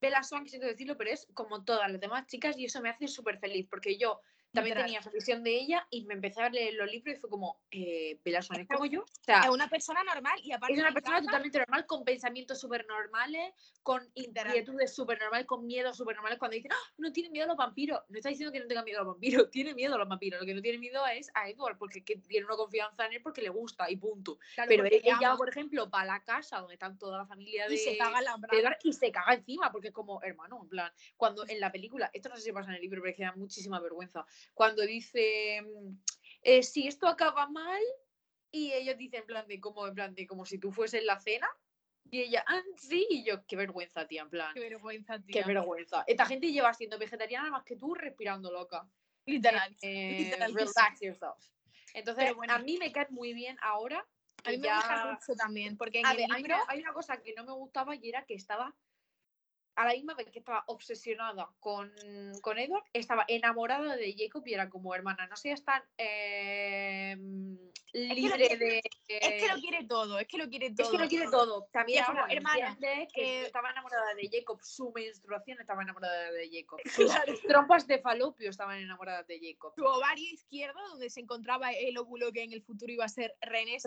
Bella 0.01 0.23
Swan, 0.23 0.45
siento 0.45 0.67
decirlo, 0.67 0.97
pero 0.97 1.11
es 1.11 1.25
como 1.33 1.63
todas 1.63 1.89
las 1.89 2.01
demás 2.01 2.27
chicas 2.27 2.57
y 2.57 2.65
eso 2.65 2.81
me 2.81 2.89
hace 2.89 3.07
súper 3.07 3.39
feliz 3.39 3.65
porque 3.69 3.97
yo 3.97 4.19
también 4.53 4.75
Literal. 4.75 4.85
tenía 4.85 4.99
esa 4.99 5.09
visión 5.11 5.43
de 5.43 5.51
ella 5.55 5.87
y 5.89 6.05
me 6.05 6.13
empecé 6.15 6.41
a 6.41 6.49
leer 6.49 6.73
los 6.75 6.89
libros 6.89 7.15
y 7.15 7.19
fue 7.19 7.29
como, 7.29 7.59
eh, 7.71 8.19
es 8.23 8.47
que 8.49 8.67
como 8.67 8.85
yo. 8.85 9.01
O 9.01 9.05
sea, 9.21 9.41
Es 9.41 9.49
una 9.49 9.67
persona 9.69 10.03
normal 10.03 10.39
y 10.43 10.51
aparte 10.51 10.73
es 10.73 10.79
una 10.79 10.91
persona 10.93 11.17
encanta- 11.17 11.25
totalmente 11.31 11.59
normal, 11.59 11.85
con 11.85 12.03
pensamientos 12.03 12.59
súper 12.59 12.85
normales, 12.87 13.53
con 13.83 14.09
inquietudes 14.15 14.93
súper 14.93 15.19
normales, 15.19 15.45
con 15.45 15.65
miedos 15.65 15.97
súper 15.97 16.15
normales. 16.15 16.39
Cuando 16.39 16.55
dice, 16.55 16.69
"Ah, 16.71 16.93
no 16.97 17.11
tiene 17.11 17.29
miedo 17.29 17.45
a 17.45 17.47
los 17.49 17.57
vampiros, 17.57 18.01
no 18.09 18.17
está 18.17 18.29
diciendo 18.29 18.51
que 18.51 18.59
no 18.59 18.67
tenga 18.67 18.83
miedo 18.83 18.99
a 19.01 19.03
los 19.03 19.13
vampiros, 19.13 19.19
tiene 19.51 19.73
miedo 19.73 19.95
a 19.95 19.97
los 19.97 20.07
vampiros. 20.07 20.39
Lo 20.39 20.45
que 20.45 20.53
no 20.53 20.61
tiene 20.61 20.77
miedo 20.77 21.05
es 21.07 21.29
a 21.33 21.49
Edward, 21.49 21.77
porque 21.77 22.03
que 22.03 22.15
tiene 22.17 22.45
una 22.45 22.55
confianza 22.55 23.05
en 23.05 23.13
él 23.13 23.21
porque 23.21 23.41
le 23.41 23.49
gusta 23.49 23.89
y 23.89 23.97
punto. 23.97 24.39
Claro, 24.55 24.69
Pero 24.69 24.85
ella, 24.85 25.35
por 25.37 25.49
ejemplo, 25.49 25.89
va 25.89 26.01
a 26.01 26.05
la 26.05 26.23
casa 26.23 26.59
donde 26.59 26.73
están 26.75 26.97
toda 26.97 27.17
la 27.19 27.25
familia 27.25 27.67
de, 27.67 27.75
y 27.75 27.77
se 27.77 27.97
caga 27.97 28.19
en 28.19 28.25
la 28.25 28.31
de 28.35 28.37
brava. 28.41 28.59
Edward 28.59 28.77
y 28.83 28.93
se 28.93 29.11
caga 29.11 29.33
encima, 29.33 29.71
porque 29.71 29.89
es 29.89 29.93
como, 29.93 30.21
hermano, 30.23 30.59
en 30.63 30.69
plan, 30.69 30.91
cuando 31.15 31.45
en 31.47 31.59
la 31.59 31.71
película, 31.71 32.09
esto 32.13 32.29
no 32.29 32.35
sé 32.35 32.41
si 32.43 32.51
pasa 32.51 32.69
en 32.69 32.75
el 32.75 32.81
libro, 32.81 33.01
pero 33.01 33.11
es 33.11 33.17
que 33.17 33.23
da 33.23 33.33
muchísima 33.35 33.79
vergüenza, 33.79 34.25
cuando 34.53 34.83
dice, 34.83 35.63
eh, 36.41 36.63
si 36.63 36.87
esto 36.87 37.07
acaba 37.07 37.47
mal, 37.47 37.81
y 38.51 38.71
ellos 38.73 38.97
dicen 38.97 39.21
en 39.21 39.27
plan 39.27 39.47
de 39.47 39.59
como, 39.59 39.87
en 39.87 39.93
plan 39.93 40.15
de 40.15 40.25
como 40.25 40.45
si 40.45 40.57
tú 40.57 40.71
fueses 40.71 41.03
la 41.03 41.19
cena, 41.19 41.49
y 42.09 42.21
ella, 42.21 42.43
ah, 42.47 42.61
sí, 42.77 43.05
y 43.09 43.23
yo, 43.23 43.45
qué 43.45 43.55
vergüenza, 43.55 44.07
tía, 44.07 44.21
en 44.21 44.29
plan, 44.29 44.53
Qué 44.53 44.61
vergüenza, 44.61 45.17
qué 45.19 45.33
tía. 45.33 45.45
vergüenza. 45.45 46.03
Esta 46.07 46.25
gente 46.25 46.51
lleva 46.51 46.73
siendo 46.73 46.97
vegetariana 46.97 47.51
más 47.51 47.63
que 47.63 47.75
tú, 47.75 47.93
respirando 47.93 48.51
loca. 48.51 48.87
Literal. 49.25 49.75
Eh, 49.81 50.19
Literal 50.19 50.51
sí. 50.51 50.57
relax 50.57 51.01
yourself. 51.01 51.45
Entonces, 51.93 52.33
bueno. 52.33 52.53
a 52.53 52.59
mí 52.59 52.77
me 52.77 52.91
cae 52.91 53.07
muy 53.09 53.33
bien 53.33 53.57
ahora. 53.61 54.05
A 54.45 54.51
mí 54.51 54.57
me 54.57 54.73
gusta 54.73 55.05
mucho 55.11 55.35
también, 55.35 55.75
porque 55.75 55.99
en 55.99 56.05
a 56.05 56.11
el 56.11 56.17
ver, 56.17 56.27
hay, 56.31 56.43
una, 56.43 56.63
hay 56.67 56.79
una 56.79 56.93
cosa 56.93 57.21
que 57.21 57.33
no 57.33 57.43
me 57.43 57.51
gustaba 57.51 57.95
y 57.95 58.07
era 58.07 58.23
que 58.23 58.35
estaba 58.35 58.73
a 59.77 59.85
la 59.85 59.93
misma 59.93 60.15
vez 60.15 60.29
que 60.31 60.39
estaba 60.39 60.63
obsesionada 60.67 61.49
con, 61.59 61.91
con 62.41 62.57
Edward, 62.57 62.83
estaba 62.93 63.25
enamorada 63.27 63.95
de 63.95 64.13
Jacob 64.17 64.41
y 64.47 64.53
era 64.55 64.69
como 64.69 64.93
hermana, 64.95 65.27
no 65.27 65.35
seas 65.35 65.63
tan 65.63 65.83
eh, 65.97 67.15
que 67.91 68.07
lo 68.07 68.13
libre 68.15 68.47
quiere- 68.47 68.57
de... 68.57 68.81
Es 69.07 69.43
que 69.43 69.47
lo 69.53 69.61
quiere 69.61 69.85
todo, 69.85 70.19
es 70.19 70.27
que 70.27 70.37
lo 70.37 70.49
quiere 70.49 70.71
todo. 70.71 70.83
Es 70.85 70.89
que 70.91 70.97
lo 70.97 71.07
quiere 71.07 71.25
todo. 71.29 71.69
También 71.71 71.99
es 72.01 72.05
como, 72.07 72.19
ahora 72.21 72.33
hermana, 72.33 72.77
que 73.13 73.21
eh, 73.41 73.45
estaba 73.45 73.69
enamorada 73.69 74.13
de 74.15 74.29
Jacob, 74.31 74.59
su 74.63 74.91
menstruación 74.93 75.59
estaba 75.61 75.83
enamorada 75.83 76.31
de 76.31 76.49
Jacob. 76.51 76.79
Sus 76.85 77.05
Claro. 77.11 77.33
trompas 77.47 77.85
de 77.87 77.99
falopio 77.99 78.49
estaban 78.49 78.79
enamoradas 78.79 79.27
de 79.27 79.39
Jacob. 79.39 79.73
su 79.75 79.85
ovario 79.85 80.27
izquierdo, 80.33 80.79
donde 80.89 81.09
se 81.11 81.19
encontraba 81.21 81.71
el 81.71 81.97
óvulo 81.99 82.31
que 82.31 82.43
en 82.43 82.51
el 82.51 82.63
futuro 82.63 82.91
iba 82.91 83.05
a 83.05 83.09
ser 83.09 83.35
René, 83.41 83.77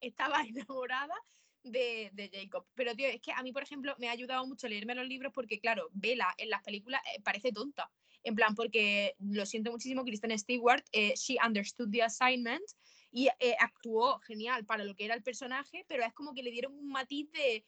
estaba 0.00 0.42
enamorada 0.46 1.14
de, 1.62 2.10
de 2.12 2.30
Jacob. 2.32 2.66
Pero, 2.74 2.94
tío, 2.94 3.08
es 3.08 3.20
que 3.20 3.32
a 3.32 3.42
mí, 3.42 3.52
por 3.52 3.62
ejemplo, 3.62 3.94
me 3.98 4.08
ha 4.08 4.12
ayudado 4.12 4.46
mucho 4.46 4.68
leerme 4.68 4.94
los 4.94 5.06
libros 5.06 5.32
porque, 5.32 5.60
claro, 5.60 5.88
Bella 5.92 6.34
en 6.38 6.50
las 6.50 6.62
películas 6.62 7.00
eh, 7.14 7.20
parece 7.22 7.52
tonta. 7.52 7.90
En 8.24 8.34
plan, 8.34 8.54
porque 8.54 9.14
lo 9.18 9.46
siento 9.46 9.70
muchísimo, 9.70 10.04
Kristen 10.04 10.36
Stewart, 10.38 10.84
eh, 10.92 11.14
she 11.14 11.36
understood 11.44 11.90
the 11.90 12.02
assignment 12.02 12.64
y 13.10 13.28
eh, 13.38 13.56
actuó 13.60 14.18
genial 14.20 14.64
para 14.66 14.84
lo 14.84 14.94
que 14.94 15.04
era 15.04 15.14
el 15.14 15.22
personaje, 15.22 15.84
pero 15.88 16.04
es 16.04 16.12
como 16.12 16.34
que 16.34 16.42
le 16.42 16.50
dieron 16.50 16.74
un 16.74 16.88
matiz 16.88 17.30
de 17.30 17.64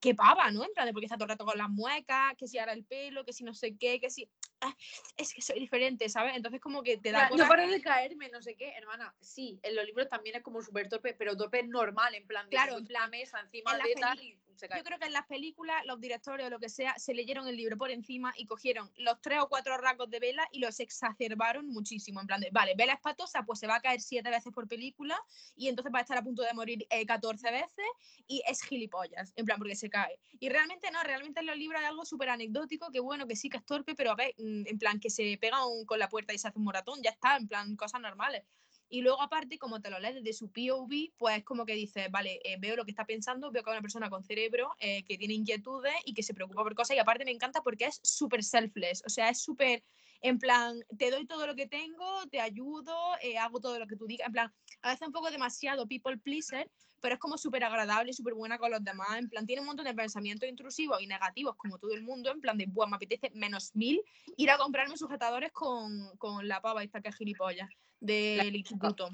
que 0.00 0.14
pava, 0.14 0.50
¿no? 0.50 0.64
En 0.64 0.72
plan, 0.72 0.86
de 0.86 0.92
porque 0.92 1.06
está 1.06 1.16
todo 1.16 1.24
el 1.24 1.30
rato 1.30 1.44
con 1.44 1.58
las 1.58 1.68
muecas, 1.68 2.34
que 2.36 2.46
si 2.46 2.58
ahora 2.58 2.72
el 2.72 2.84
pelo, 2.84 3.24
que 3.24 3.32
si 3.32 3.44
no 3.44 3.54
sé 3.54 3.76
qué, 3.76 4.00
que 4.00 4.10
si. 4.10 4.28
ah, 4.60 4.74
es 5.16 5.34
que 5.34 5.42
soy 5.42 5.58
diferente, 5.58 6.08
¿sabes? 6.08 6.36
Entonces, 6.36 6.60
como 6.60 6.82
que 6.82 6.98
te 6.98 7.12
da. 7.12 7.28
Claro, 7.28 7.36
no 7.36 7.48
paro 7.48 7.68
de 7.68 7.80
caerme, 7.80 8.28
no 8.28 8.42
sé 8.42 8.54
qué, 8.54 8.70
hermana. 8.76 9.14
Sí, 9.20 9.58
en 9.62 9.74
los 9.74 9.84
libros 9.84 10.08
también 10.08 10.36
es 10.36 10.42
como 10.42 10.62
súper 10.62 10.88
torpe, 10.88 11.14
pero 11.14 11.36
torpe 11.36 11.62
normal, 11.62 12.14
en 12.14 12.26
plan 12.26 12.46
de 12.46 12.50
Claro, 12.50 12.78
en 12.78 13.10
mesa 13.10 13.40
encima 13.40 13.72
en 13.72 13.82
de 13.82 13.94
tal 13.94 14.20
y 14.20 14.38
se 14.56 14.68
cae. 14.68 14.78
Yo 14.78 14.84
creo 14.84 14.98
que 14.98 15.06
en 15.06 15.12
las 15.12 15.26
películas 15.26 15.84
los 15.86 16.00
directores 16.00 16.46
o 16.46 16.50
lo 16.50 16.58
que 16.58 16.68
sea 16.68 16.98
se 16.98 17.14
leyeron 17.14 17.46
el 17.48 17.56
libro 17.56 17.76
por 17.76 17.90
encima 17.90 18.32
y 18.36 18.46
cogieron 18.46 18.90
los 18.96 19.20
tres 19.20 19.38
o 19.40 19.48
cuatro 19.48 19.76
rasgos 19.78 20.10
de 20.10 20.18
Vela 20.20 20.48
y 20.52 20.58
los 20.60 20.80
exacerbaron 20.80 21.66
muchísimo. 21.68 22.20
En 22.20 22.26
plan 22.26 22.40
de, 22.40 22.50
vale, 22.50 22.74
Vela 22.76 22.94
es 22.94 23.00
patosa, 23.00 23.44
pues 23.44 23.58
se 23.58 23.66
va 23.66 23.76
a 23.76 23.80
caer 23.80 24.00
siete 24.00 24.30
veces 24.30 24.52
por 24.52 24.66
película 24.68 25.18
y 25.56 25.68
entonces 25.68 25.92
va 25.94 25.98
a 25.98 26.02
estar 26.02 26.18
a 26.18 26.22
punto 26.22 26.42
de 26.42 26.52
morir 26.54 26.86
eh, 26.90 27.06
14 27.06 27.50
veces 27.50 27.86
y 28.26 28.42
es 28.48 28.62
gilipollas, 28.62 29.32
en 29.36 29.44
plan, 29.44 29.58
porque 29.58 29.76
se 29.76 29.90
cae. 29.90 30.18
Y 30.40 30.48
realmente 30.48 30.90
no, 30.90 31.02
realmente 31.02 31.40
en 31.40 31.46
los 31.46 31.56
libros 31.56 31.80
hay 31.80 31.86
algo 31.86 32.04
súper 32.04 32.28
anecdótico, 32.30 32.90
que 32.90 33.00
bueno, 33.00 33.26
que 33.26 33.36
sí 33.36 33.48
que 33.48 33.58
es 33.58 33.64
torpe, 33.64 33.94
pero 33.94 34.10
a 34.12 34.14
ver, 34.14 34.34
mm, 34.38 34.66
en 34.66 34.78
plan, 34.78 35.00
que 35.00 35.10
se 35.10 35.38
pega 35.40 35.64
un- 35.66 35.84
con 35.86 35.98
la 35.98 36.08
puerta 36.08 36.32
y 36.32 36.38
se 36.38 36.48
hace 36.48 36.58
un 36.58 36.64
moratón, 36.64 37.02
ya 37.02 37.10
está, 37.10 37.36
en 37.36 37.48
plan, 37.48 37.76
cosas 37.76 38.00
normales. 38.00 38.42
Y 38.88 39.02
luego, 39.02 39.20
aparte, 39.20 39.58
como 39.58 39.80
te 39.80 39.90
lo 39.90 39.98
lees 39.98 40.14
desde 40.14 40.32
su 40.32 40.50
POV, 40.50 41.12
pues 41.16 41.38
es 41.38 41.44
como 41.44 41.66
que 41.66 41.74
dices, 41.74 42.10
vale, 42.10 42.40
eh, 42.44 42.56
veo 42.58 42.76
lo 42.76 42.84
que 42.84 42.92
está 42.92 43.04
pensando, 43.04 43.50
veo 43.50 43.62
que 43.62 43.70
es 43.70 43.74
una 43.74 43.82
persona 43.82 44.10
con 44.10 44.22
cerebro, 44.22 44.70
eh, 44.78 45.02
que 45.04 45.18
tiene 45.18 45.34
inquietudes 45.34 45.94
y 46.04 46.14
que 46.14 46.22
se 46.22 46.34
preocupa 46.34 46.62
por 46.62 46.74
cosas. 46.74 46.96
Y 46.96 47.00
aparte 47.00 47.24
me 47.24 47.32
encanta 47.32 47.62
porque 47.62 47.86
es 47.86 48.00
súper 48.02 48.44
selfless, 48.44 49.02
o 49.04 49.08
sea, 49.08 49.28
es 49.28 49.40
súper, 49.40 49.82
en 50.26 50.38
plan, 50.38 50.78
te 50.98 51.10
doy 51.10 51.26
todo 51.26 51.46
lo 51.46 51.54
que 51.54 51.66
tengo, 51.66 52.26
te 52.30 52.40
ayudo, 52.40 52.96
eh, 53.22 53.38
hago 53.38 53.60
todo 53.60 53.78
lo 53.78 53.86
que 53.86 53.96
tú 53.96 54.06
digas. 54.06 54.26
En 54.26 54.32
plan, 54.32 54.52
a 54.82 54.90
veces 54.90 55.06
un 55.06 55.12
poco 55.12 55.30
demasiado 55.30 55.86
people 55.86 56.16
pleaser, 56.18 56.68
pero 57.00 57.14
es 57.14 57.20
como 57.20 57.38
súper 57.38 57.62
agradable, 57.62 58.12
súper 58.12 58.34
buena 58.34 58.58
con 58.58 58.70
los 58.70 58.82
demás. 58.82 59.18
En 59.18 59.28
plan, 59.28 59.46
tiene 59.46 59.60
un 59.60 59.66
montón 59.66 59.84
de 59.84 59.94
pensamientos 59.94 60.48
intrusivos 60.48 61.00
y 61.00 61.06
negativos, 61.06 61.54
como 61.56 61.78
todo 61.78 61.92
el 61.92 62.02
mundo. 62.02 62.30
En 62.30 62.40
plan, 62.40 62.58
de, 62.58 62.66
buah, 62.66 62.88
me 62.88 62.96
apetece 62.96 63.30
menos 63.34 63.70
mil 63.74 64.02
ir 64.36 64.50
a 64.50 64.58
comprarme 64.58 64.96
sujetadores 64.96 65.52
con, 65.52 66.16
con 66.18 66.48
la 66.48 66.60
pava 66.60 66.82
esta 66.82 67.00
que 67.00 67.10
es 67.10 67.16
gilipollas 67.16 67.68
del 68.00 68.56
instituto. 68.56 69.10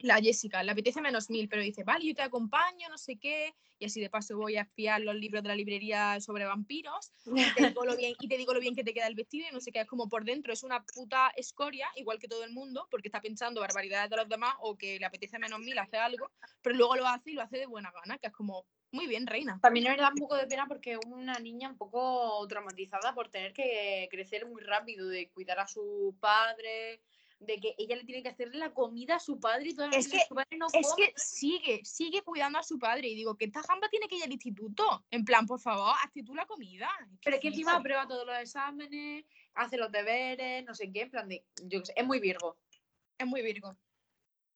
La 0.00 0.16
Jessica, 0.20 0.62
le 0.62 0.72
apetece 0.72 1.00
menos 1.00 1.30
mil, 1.30 1.48
pero 1.48 1.62
dice, 1.62 1.82
vale, 1.82 2.06
yo 2.06 2.14
te 2.14 2.22
acompaño, 2.22 2.88
no 2.90 2.98
sé 2.98 3.16
qué, 3.16 3.54
y 3.78 3.86
así 3.86 4.00
de 4.00 4.10
paso 4.10 4.36
voy 4.36 4.56
a 4.56 4.62
espiar 4.62 5.00
los 5.00 5.14
libros 5.14 5.42
de 5.42 5.48
la 5.48 5.56
librería 5.56 6.20
sobre 6.20 6.44
vampiros, 6.44 7.12
y 7.24 7.54
te 7.54 7.68
digo 7.68 7.84
lo 7.84 7.96
bien, 7.96 8.14
y 8.20 8.28
te 8.28 8.36
digo 8.36 8.52
lo 8.52 8.60
bien 8.60 8.74
que 8.74 8.84
te 8.84 8.92
queda 8.92 9.06
el 9.06 9.14
vestido, 9.14 9.46
y 9.50 9.54
no 9.54 9.60
sé 9.60 9.72
qué, 9.72 9.80
es 9.80 9.86
como 9.86 10.08
por 10.08 10.24
dentro, 10.24 10.52
es 10.52 10.62
una 10.62 10.84
puta 10.84 11.32
escoria, 11.34 11.88
igual 11.96 12.18
que 12.18 12.28
todo 12.28 12.44
el 12.44 12.52
mundo, 12.52 12.86
porque 12.90 13.08
está 13.08 13.22
pensando 13.22 13.62
barbaridades 13.62 14.10
de 14.10 14.16
los 14.16 14.28
demás, 14.28 14.54
o 14.60 14.76
que 14.76 14.98
le 14.98 15.06
apetece 15.06 15.38
menos 15.38 15.60
mil, 15.60 15.78
hace 15.78 15.96
algo, 15.96 16.30
pero 16.60 16.76
luego 16.76 16.96
lo 16.96 17.06
hace 17.06 17.30
y 17.30 17.34
lo 17.34 17.42
hace 17.42 17.56
de 17.56 17.66
buena 17.66 17.90
gana, 17.90 18.18
que 18.18 18.26
es 18.26 18.32
como, 18.34 18.66
muy 18.92 19.06
bien, 19.06 19.26
reina. 19.26 19.58
También 19.62 19.90
me 19.90 19.96
da 19.96 20.10
un 20.10 20.18
poco 20.18 20.36
de 20.36 20.46
pena 20.46 20.66
porque 20.66 20.98
una 21.06 21.38
niña 21.38 21.70
un 21.70 21.78
poco 21.78 22.46
traumatizada 22.48 23.14
por 23.14 23.30
tener 23.30 23.52
que 23.54 24.08
crecer 24.10 24.46
muy 24.46 24.62
rápido, 24.62 25.08
de 25.08 25.30
cuidar 25.30 25.58
a 25.58 25.66
su 25.66 26.14
padre, 26.20 27.00
de 27.38 27.60
que 27.60 27.74
ella 27.78 27.96
le 27.96 28.04
tiene 28.04 28.22
que 28.22 28.30
hacer 28.30 28.54
la 28.54 28.72
comida 28.72 29.16
a 29.16 29.20
su 29.20 29.38
padre 29.38 29.68
y 29.68 29.74
todas 29.74 29.90
las 29.94 30.06
Es 30.06 30.12
que- 30.12 30.24
su 30.26 30.34
padre 30.34 30.56
no 30.56 30.66
Es 30.72 30.86
come. 30.88 31.06
que 31.06 31.12
sigue, 31.16 31.84
sigue 31.84 32.22
cuidando 32.22 32.58
a 32.58 32.62
su 32.62 32.78
padre, 32.78 33.08
y 33.08 33.14
digo, 33.14 33.36
que 33.36 33.44
esta 33.44 33.62
jamba 33.62 33.88
tiene 33.88 34.08
que 34.08 34.16
ir 34.16 34.24
al 34.24 34.32
instituto, 34.32 35.04
en 35.10 35.24
plan, 35.24 35.46
por 35.46 35.60
favor, 35.60 35.94
hazte 36.02 36.22
tú 36.22 36.34
la 36.34 36.46
comida. 36.46 36.88
Pero 37.22 37.36
es 37.36 37.42
que 37.42 37.48
encima 37.48 37.72
flipo. 37.72 37.80
aprueba 37.80 38.08
todos 38.08 38.26
los 38.26 38.38
exámenes, 38.38 39.24
hace 39.54 39.76
los 39.76 39.92
deberes, 39.92 40.64
no 40.64 40.74
sé 40.74 40.90
qué, 40.90 41.02
en 41.02 41.10
plan 41.10 41.28
de, 41.28 41.44
yo 41.64 41.80
qué 41.80 41.86
sé, 41.86 41.92
es 41.96 42.06
muy 42.06 42.20
virgo. 42.20 42.58
Es 43.18 43.26
muy 43.26 43.40
Virgo. 43.42 43.76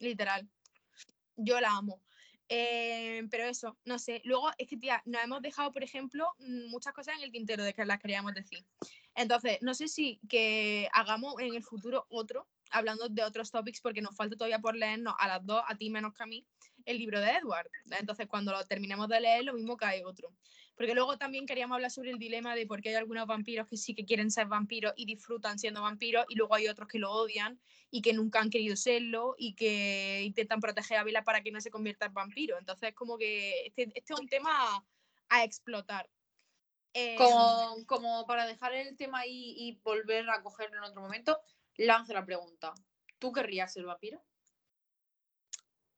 Literal. 0.01 0.49
Yo 1.37 1.61
la 1.61 1.71
amo. 1.71 2.03
Eh, 2.49 3.23
pero 3.31 3.45
eso, 3.45 3.79
no 3.85 3.99
sé. 3.99 4.21
Luego 4.25 4.51
es 4.59 4.67
que, 4.69 4.77
tía, 4.77 5.03
nos 5.07 5.23
hemos 5.23 5.41
dejado, 5.41 5.71
por 5.73 5.83
ejemplo, 5.85 6.35
muchas 6.69 6.93
cosas 6.93 7.17
en 7.17 7.23
el 7.23 7.31
tintero 7.33 7.63
de 7.65 7.73
que 7.73 7.85
las 7.85 7.99
queríamos 8.01 8.35
decir. 8.35 8.67
Entonces, 9.15 9.59
no 9.63 9.73
sé 9.73 9.89
si 9.89 10.21
que 10.29 10.89
hagamos 10.93 11.35
en 11.41 11.55
el 11.55 11.63
futuro 11.63 12.07
otro, 12.11 12.49
hablando 12.71 13.09
de 13.09 13.23
otros 13.23 13.51
topics, 13.51 13.81
porque 13.81 14.03
nos 14.03 14.17
falta 14.17 14.37
todavía 14.37 14.59
por 14.59 14.77
leernos 14.77 15.15
a 15.19 15.29
las 15.29 15.45
dos, 15.45 15.63
a 15.67 15.77
ti 15.77 15.91
menos 15.91 16.13
que 16.15 16.23
a 16.23 16.27
mí, 16.27 16.47
el 16.85 16.99
libro 16.99 17.21
de 17.21 17.31
Edward. 17.31 17.71
Entonces, 17.99 18.27
cuando 18.27 18.53
lo 18.53 18.65
terminemos 18.65 19.09
de 19.09 19.21
leer, 19.21 19.45
lo 19.45 19.55
mismo 19.55 19.77
cae 19.77 20.05
otro. 20.05 20.33
Porque 20.77 20.95
luego 20.95 21.19
también 21.19 21.45
queríamos 21.45 21.75
hablar 21.75 21.91
sobre 21.91 22.11
el 22.11 22.19
dilema 22.19 22.55
de 22.55 22.67
por 22.67 22.81
qué 22.81 22.91
hay 22.91 22.95
algunos 22.95 23.27
vampiros 23.27 23.67
que 23.69 23.77
sí 23.77 23.95
que 23.95 24.07
quieren 24.07 24.31
ser 24.31 24.47
vampiros 24.47 24.95
y 24.97 25.05
disfrutan 25.05 25.59
siendo 25.59 25.83
vampiros, 25.83 26.25
y 26.29 26.37
luego 26.37 26.55
hay 26.55 26.69
otros 26.69 26.89
que 26.89 26.99
lo 26.99 27.13
odian 27.13 27.61
y 27.91 28.01
que 28.01 28.13
nunca 28.13 28.41
han 28.41 28.51
querido 28.51 28.77
serlo 28.77 29.35
y 29.37 29.55
que 29.55 30.23
intentan 30.25 30.61
proteger 30.61 30.99
a 30.99 31.05
Vila 31.05 31.23
para 31.23 31.43
que 31.43 31.51
no 31.51 31.61
se 31.61 31.71
convierta 31.71 32.07
en 32.07 32.15
vampiro. 32.15 32.59
Entonces, 32.59 32.95
como 32.95 33.19
que 33.19 33.67
este, 33.67 33.91
este 33.95 34.15
es 34.15 34.21
un 34.21 34.29
tema 34.29 34.85
a 35.29 35.45
explotar. 35.45 36.09
Eh, 36.93 37.15
Como, 37.17 37.87
como 37.87 38.27
para 38.27 38.47
dejar 38.47 38.75
el 38.75 38.97
tema 38.97 39.21
ahí 39.21 39.55
y 39.57 39.79
volver 39.83 40.29
a 40.29 40.43
cogerlo 40.43 40.79
en 40.79 40.85
otro 40.85 41.03
momento, 41.03 41.39
lanzo 41.77 42.13
la 42.13 42.25
pregunta. 42.25 42.75
¿Tú 43.19 43.33
querrías 43.33 43.73
ser 43.73 43.85
vampiro? 43.85 44.23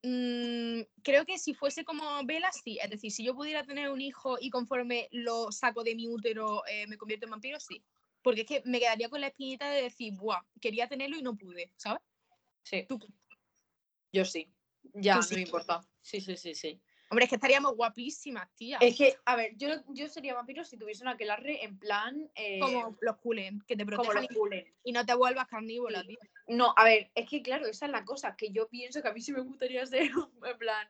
mm, 0.02 0.80
creo 1.02 1.24
que 1.24 1.38
si 1.38 1.54
fuese 1.54 1.84
como 1.84 2.04
Vela, 2.24 2.50
sí. 2.52 2.78
Es 2.82 2.90
decir, 2.90 3.12
si 3.12 3.24
yo 3.24 3.34
pudiera 3.34 3.64
tener 3.64 3.90
un 3.90 4.00
hijo 4.00 4.36
y 4.40 4.50
conforme 4.50 5.08
lo 5.12 5.52
saco 5.52 5.84
de 5.84 5.94
mi 5.94 6.08
útero 6.08 6.62
eh, 6.66 6.86
me 6.86 6.96
convierto 6.96 7.26
en 7.26 7.30
vampiro, 7.30 7.60
sí. 7.60 7.82
Porque 8.22 8.42
es 8.42 8.46
que 8.46 8.62
me 8.64 8.78
quedaría 8.78 9.08
con 9.08 9.20
la 9.20 9.28
espinita 9.28 9.70
de 9.70 9.82
decir, 9.82 10.14
buah, 10.16 10.42
quería 10.60 10.88
tenerlo 10.88 11.16
y 11.16 11.22
no 11.22 11.36
pude, 11.36 11.72
¿sabes? 11.76 12.02
Sí. 12.62 12.86
Tú- 12.88 12.98
Yo 14.12 14.24
sí. 14.24 14.52
Ya, 14.94 15.16
no 15.16 15.22
sí. 15.22 15.34
me 15.34 15.40
importa. 15.42 15.80
Sí, 16.00 16.20
sí, 16.20 16.36
sí, 16.36 16.54
sí. 16.54 16.80
Hombre, 17.12 17.24
es 17.26 17.28
que 17.28 17.34
estaríamos 17.34 17.76
guapísimas, 17.76 18.48
tía. 18.56 18.78
Es 18.80 18.96
que, 18.96 19.14
a 19.26 19.36
ver, 19.36 19.52
yo, 19.58 19.68
yo 19.88 20.08
sería 20.08 20.32
vampiro 20.32 20.64
si 20.64 20.78
tuviese 20.78 21.02
una 21.04 21.10
aquelarre 21.10 21.62
en 21.62 21.78
plan. 21.78 22.30
eh, 22.34 22.58
como 22.58 22.96
los 23.02 23.18
culen, 23.18 23.60
que 23.66 23.76
te 23.76 23.84
protejan 23.84 24.26
y- 24.82 24.92
no 24.92 25.04
te 25.04 25.12
vuelvas 25.14 25.46
carnívora, 25.46 26.00
Sí. 26.00 26.06
tío. 26.06 26.18
No, 26.46 26.72
a 26.74 26.84
ver, 26.84 27.10
es 27.14 27.28
que 27.28 27.42
claro, 27.42 27.66
esa 27.66 27.84
es 27.84 27.92
la 27.92 28.06
cosa, 28.06 28.34
que 28.34 28.50
yo 28.50 28.66
pienso 28.66 29.02
que 29.02 29.08
a 29.08 29.12
mí 29.12 29.20
sí 29.20 29.30
me 29.30 29.42
gustaría 29.42 29.84
ser, 29.84 30.00
en 30.42 30.58
plan, 30.58 30.88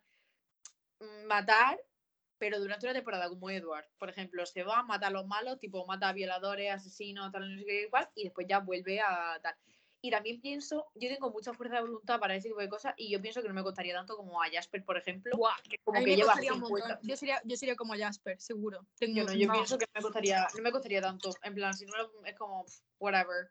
mm, 1.01 1.27
matar, 1.27 1.81
pero 2.39 2.61
durante 2.61 2.87
una 2.87 2.95
temporada 2.95 3.29
como 3.29 3.51
Edward, 3.51 3.87
por 3.99 4.09
ejemplo, 4.09 4.47
se 4.47 4.63
va, 4.63 4.85
mata 4.85 5.09
a 5.09 5.11
los 5.11 5.27
malos, 5.27 5.59
tipo 5.59 5.85
mata 5.87 6.11
a 6.11 6.13
violadores, 6.13 6.71
asesinos, 6.71 7.33
tal, 7.33 7.53
no 7.53 7.59
sé 7.59 7.67
qué 7.67 7.83
igual, 7.83 8.09
y 8.15 8.23
después 8.23 8.47
ya 8.49 8.61
vuelve 8.61 9.01
a 9.01 9.41
tal. 9.43 9.57
Y 10.05 10.11
también 10.11 10.41
pienso, 10.41 10.89
yo 10.97 11.09
tengo 11.09 11.31
mucha 11.31 11.53
fuerza 11.55 11.77
de 11.77 11.83
voluntad 11.83 12.19
para 12.19 12.35
ese 12.35 12.49
tipo 12.49 12.61
de 12.61 12.69
cosas, 12.69 12.93
y 12.97 13.09
yo 13.09 13.23
pienso 13.23 13.41
que 13.41 13.47
no 13.47 13.55
me 13.55 13.63
costaría 13.63 13.95
tanto 13.95 14.17
como 14.17 14.43
a 14.43 14.51
Jasper, 14.51 14.85
por 14.85 14.97
ejemplo, 14.99 15.37
Buah, 15.37 15.55
que 15.63 15.77
a 15.77 15.79
como 15.85 15.99
mí 16.01 16.05
que 16.05 16.11
me 16.11 16.17
lleva 16.17 16.27
costaría 16.33 16.53
un 16.55 16.59
50. 16.67 16.89
montón. 16.89 17.09
Yo 17.09 17.17
sería, 17.17 17.41
yo 17.45 17.57
sería 17.57 17.77
como 17.77 17.95
Jasper, 17.95 18.41
seguro. 18.41 18.85
Tengo, 18.99 19.15
Yo 19.15 19.25
no, 19.25 19.33
yo 19.33 19.47
no. 19.47 19.53
pienso 19.55 19.79
que 19.79 19.87
me 19.95 20.03
costaría, 20.03 20.49
no 20.57 20.63
me 20.63 20.73
costaría 20.73 21.01
tanto, 21.01 21.31
en 21.45 21.55
plan, 21.55 21.73
si 21.73 21.87
no 21.87 21.93
es 22.25 22.35
como, 22.37 22.65
whatever. 22.99 23.51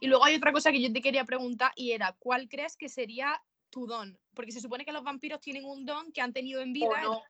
Y 0.00 0.08
luego 0.08 0.24
hay 0.24 0.34
otra 0.34 0.52
cosa 0.52 0.72
que 0.72 0.82
yo 0.82 0.92
te 0.92 1.00
quería 1.00 1.24
preguntar 1.24 1.70
y 1.76 1.92
era, 1.92 2.12
¿cuál 2.18 2.48
crees 2.48 2.76
que 2.76 2.88
sería 2.88 3.40
tu 3.70 3.86
don? 3.86 4.18
Porque 4.34 4.50
se 4.50 4.60
supone 4.60 4.84
que 4.84 4.92
los 4.92 5.04
vampiros 5.04 5.40
tienen 5.40 5.64
un 5.64 5.86
don 5.86 6.10
que 6.12 6.20
han 6.20 6.32
tenido 6.32 6.60
en 6.60 6.72
vida, 6.72 6.88
O 6.88 6.96
no. 7.02 7.22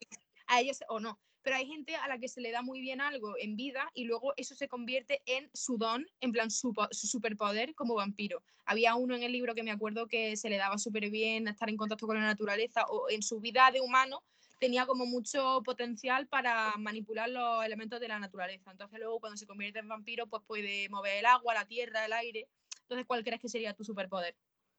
a 0.47 0.61
ellos 0.61 0.83
o 0.89 1.01
no. 1.01 1.21
Pero 1.45 1.57
hay 1.57 1.67
gente 1.67 1.95
a 1.95 2.09
la 2.09 2.19
que 2.19 2.27
se 2.27 2.41
le 2.41 2.51
da 2.51 2.63
muy 2.63 2.81
bien 2.81 3.01
algo 3.01 3.35
en 3.39 3.55
vida 3.55 3.89
y 3.95 4.05
luego 4.05 4.33
eso 4.37 4.57
se 4.57 4.67
convierte 4.67 5.23
en 5.27 5.49
su 5.55 5.77
don, 5.79 6.05
en 6.21 6.33
plan 6.33 6.51
su, 6.51 6.73
po- 6.73 6.89
su 6.91 7.07
superpoder 7.07 7.75
como 7.77 7.95
vampiro. 7.95 8.43
Había 8.65 8.97
uno 8.97 9.15
en 9.15 9.23
el 9.23 9.31
libro 9.31 9.55
que 9.55 9.63
me 9.63 9.71
acuerdo 9.71 10.09
que 10.09 10.37
se 10.37 10.49
le 10.49 10.57
daba 10.57 10.79
súper 10.79 11.11
bien 11.11 11.47
estar 11.47 11.69
en 11.69 11.77
contacto 11.77 12.07
con 12.07 12.17
la 12.17 12.23
naturaleza 12.25 12.87
o 12.89 13.09
en 13.11 13.23
su 13.23 13.39
vida 13.41 13.71
de 13.71 13.81
humano 13.81 14.25
tenía 14.59 14.87
como 14.87 15.05
mucho 15.05 15.61
potencial 15.65 16.27
para 16.29 16.73
manipular 16.79 17.29
los 17.29 17.63
elementos 17.65 18.01
de 18.01 18.09
la 18.09 18.19
naturaleza. 18.19 18.71
Entonces 18.71 18.99
luego 18.99 19.21
cuando 19.21 19.37
se 19.37 19.47
convierte 19.47 19.81
en 19.81 19.89
vampiro 19.89 20.27
pues 20.27 20.43
puede 20.47 20.89
mover 20.89 21.19
el 21.19 21.27
agua, 21.27 21.53
la 21.55 21.67
tierra, 21.67 22.07
el 22.07 22.15
aire. 22.15 22.49
Entonces, 22.83 23.07
¿cuál 23.07 23.23
crees 23.23 23.41
que 23.41 23.49
sería 23.49 23.75
tu 23.75 23.85
superpoder? 23.85 24.35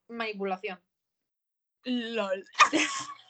Manipulación. 0.08 0.80
LOL. 1.84 2.44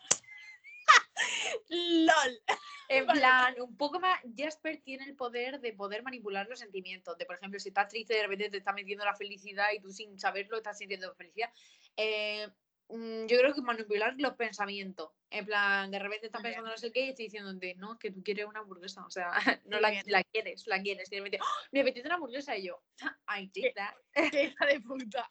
LOL. 1.69 2.43
En 2.89 3.05
plan, 3.07 3.61
un 3.61 3.77
poco 3.77 3.99
más, 3.99 4.21
Jasper 4.37 4.81
tiene 4.85 5.07
el 5.07 5.17
poder 5.17 5.61
de 5.61 5.73
poder 5.73 6.05
manipular 6.05 6.47
los 6.49 6.61
sentimientos. 6.61 7.19
De, 7.19 7.27
por 7.27 7.35
ejemplo, 7.35 7.59
si 7.59 7.71
estás 7.71 7.89
triste, 7.89 8.15
de 8.15 8.23
repente 8.23 8.49
te 8.49 8.59
está 8.59 8.73
metiendo 8.73 9.05
la 9.05 9.17
felicidad 9.17 9.67
y 9.75 9.81
tú 9.81 9.91
sin 9.91 10.17
saberlo 10.21 10.57
estás 10.59 10.79
sintiendo 10.79 11.13
felicidad. 11.17 11.51
Eh, 11.97 12.47
mm, 12.89 13.27
yo 13.27 13.39
creo 13.39 13.53
que 13.53 13.61
manipular 13.61 14.15
los 14.19 14.35
pensamientos. 14.35 15.11
En 15.31 15.45
plan, 15.47 15.91
de 15.91 15.99
repente 15.99 16.27
estás 16.27 16.43
pensando 16.43 16.71
no 16.71 16.77
sé 16.77 16.93
qué 16.93 17.07
y 17.07 17.09
estoy 17.09 17.25
diciéndote, 17.25 17.75
no, 17.75 17.95
es 17.95 17.99
que 17.99 18.13
tú 18.13 18.23
quieres 18.23 18.47
una 18.47 18.61
hamburguesa. 18.61 19.05
O 19.05 19.11
sea, 19.11 19.33
no 19.65 19.81
la, 19.81 19.93
la 20.07 20.23
quieres, 20.23 20.65
la 20.69 20.81
quieres. 20.81 21.11
Y 21.11 21.17
de 21.17 21.23
repente, 21.23 21.39
"Oh, 21.43 21.67
me 21.73 21.81
apetece 21.81 22.07
una 22.07 22.15
hamburguesa 22.15 22.57
y 22.57 22.67
yo, 22.69 22.81
I 23.29 23.51
did 23.53 23.73
that. 23.75 23.95
Qué 24.31 24.45
hija 24.45 24.65
de 24.67 24.81
puta. 24.81 25.29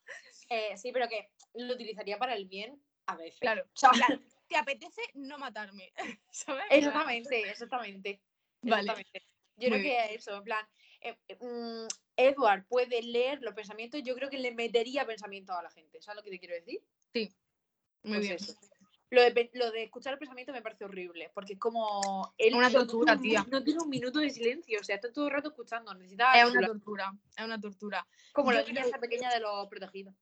Eh, 0.50 0.76
sí, 0.76 0.91
pero 0.91 1.08
que 1.08 1.30
lo 1.54 1.74
utilizaría 1.74 2.17
para 2.17 2.36
el 2.36 2.48
bien 2.48 2.84
a 3.06 3.15
veces. 3.15 3.39
Claro. 3.39 3.63
O 3.63 3.78
sea, 3.78 3.91
en 3.93 4.00
plan, 4.00 4.26
¿Te 4.48 4.56
apetece 4.58 5.02
no 5.16 5.38
matarme? 5.38 5.92
¿Sabes? 6.30 6.66
Exactamente, 6.70 7.50
exactamente. 7.50 8.22
Vale. 8.62 8.82
exactamente. 8.82 9.26
Yo 9.58 9.70
Muy 9.70 9.80
creo 9.82 10.08
que 10.08 10.16
eso, 10.16 10.36
en 10.36 10.44
plan, 10.44 10.66
eh, 11.02 11.18
eh, 11.30 11.38
mm, 11.40 11.88
Edward 12.18 12.66
puede 12.68 13.02
leer 13.02 13.42
los 13.42 13.54
pensamientos, 13.54 14.02
yo 14.04 14.14
creo 14.16 14.30
que 14.30 14.38
le 14.38 14.52
metería 14.54 15.06
pensamientos 15.06 15.56
a 15.56 15.64
la 15.64 15.70
gente, 15.72 16.02
¿sabes 16.02 16.18
lo 16.18 16.24
que 16.24 16.32
te 16.32 16.40
quiero 16.40 16.56
decir? 16.56 16.82
Muy 17.14 17.30
Pues 18.18 18.22
bien. 18.22 18.36
eso. 18.36 18.54
Lo 19.12 19.22
de, 19.22 19.50
lo 19.54 19.72
de 19.72 19.84
escuchar 19.84 20.14
el 20.14 20.20
pensamiento 20.20 20.52
me 20.52 20.62
parece 20.62 20.84
horrible, 20.84 21.32
porque 21.34 21.54
es 21.54 21.60
como... 21.60 22.34
Él 22.38 22.54
Una 22.56 22.70
no 22.70 22.80
tortura, 22.86 23.14
un- 23.14 23.22
tía. 23.22 23.46
No 23.50 23.64
tiene 23.64 23.80
un 23.82 23.90
minuto 23.90 24.20
de 24.20 24.30
silencio, 24.30 24.80
o 24.80 24.84
sea, 24.84 24.96
está 24.96 25.14
todo 25.14 25.28
el 25.28 25.32
rato 25.34 25.50
escuchando, 25.50 25.94
necesita... 25.94 26.34
Es 26.38 26.50
una 26.52 26.68
tortura. 26.68 27.14
Es 27.38 27.46
una 27.46 27.62
tortura. 27.62 28.06
como 28.34 28.52
yo 28.52 28.58
la 28.60 28.64
niña 28.64 28.82
creo- 28.82 28.88
esa 28.90 29.00
pequeña 29.00 29.32
de 29.32 29.40
los 29.40 29.68
protegidos. 29.68 30.14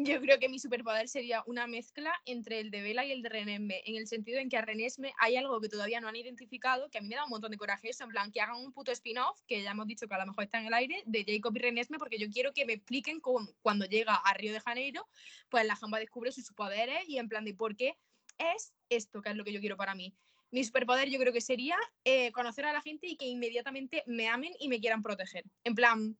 Yo 0.00 0.20
creo 0.20 0.38
que 0.38 0.48
mi 0.48 0.60
superpoder 0.60 1.08
sería 1.08 1.42
una 1.46 1.66
mezcla 1.66 2.14
entre 2.24 2.60
el 2.60 2.70
de 2.70 2.82
Vela 2.82 3.04
y 3.04 3.10
el 3.10 3.20
de 3.20 3.30
Renesme, 3.30 3.82
en 3.84 3.96
el 3.96 4.06
sentido 4.06 4.38
en 4.38 4.48
que 4.48 4.56
a 4.56 4.62
Renesme 4.62 5.12
hay 5.18 5.34
algo 5.34 5.60
que 5.60 5.68
todavía 5.68 6.00
no 6.00 6.06
han 6.06 6.14
identificado, 6.14 6.88
que 6.88 6.98
a 6.98 7.00
mí 7.00 7.08
me 7.08 7.16
da 7.16 7.24
un 7.24 7.30
montón 7.30 7.50
de 7.50 7.56
coraje 7.56 7.88
eso, 7.90 8.04
en 8.04 8.10
plan, 8.10 8.30
que 8.30 8.40
hagan 8.40 8.64
un 8.64 8.72
puto 8.72 8.92
spin-off, 8.92 9.40
que 9.48 9.60
ya 9.60 9.72
hemos 9.72 9.88
dicho 9.88 10.06
que 10.06 10.14
a 10.14 10.18
lo 10.18 10.26
mejor 10.26 10.44
está 10.44 10.60
en 10.60 10.66
el 10.66 10.74
aire, 10.74 11.02
de 11.04 11.24
Jacob 11.26 11.52
y 11.56 11.58
Renesme, 11.58 11.98
porque 11.98 12.16
yo 12.16 12.30
quiero 12.30 12.52
que 12.52 12.64
me 12.64 12.74
expliquen 12.74 13.18
cómo, 13.18 13.50
cuando 13.60 13.86
llega 13.86 14.14
a 14.14 14.34
Río 14.34 14.52
de 14.52 14.60
Janeiro, 14.60 15.04
pues 15.48 15.66
la 15.66 15.74
jamba 15.74 15.98
descubre 15.98 16.30
sus 16.30 16.52
poderes 16.52 17.08
y 17.08 17.18
en 17.18 17.28
plan 17.28 17.44
de 17.44 17.54
por 17.54 17.74
qué 17.74 17.96
es 18.38 18.72
esto, 18.90 19.20
que 19.20 19.30
es 19.30 19.36
lo 19.36 19.42
que 19.42 19.52
yo 19.52 19.58
quiero 19.58 19.76
para 19.76 19.96
mí. 19.96 20.14
Mi 20.52 20.62
superpoder 20.62 21.08
yo 21.10 21.18
creo 21.18 21.32
que 21.32 21.40
sería 21.40 21.76
eh, 22.04 22.30
conocer 22.30 22.66
a 22.66 22.72
la 22.72 22.82
gente 22.82 23.08
y 23.08 23.16
que 23.16 23.26
inmediatamente 23.26 24.04
me 24.06 24.28
amen 24.28 24.52
y 24.60 24.68
me 24.68 24.78
quieran 24.78 25.02
proteger. 25.02 25.42
En 25.64 25.74
plan, 25.74 26.16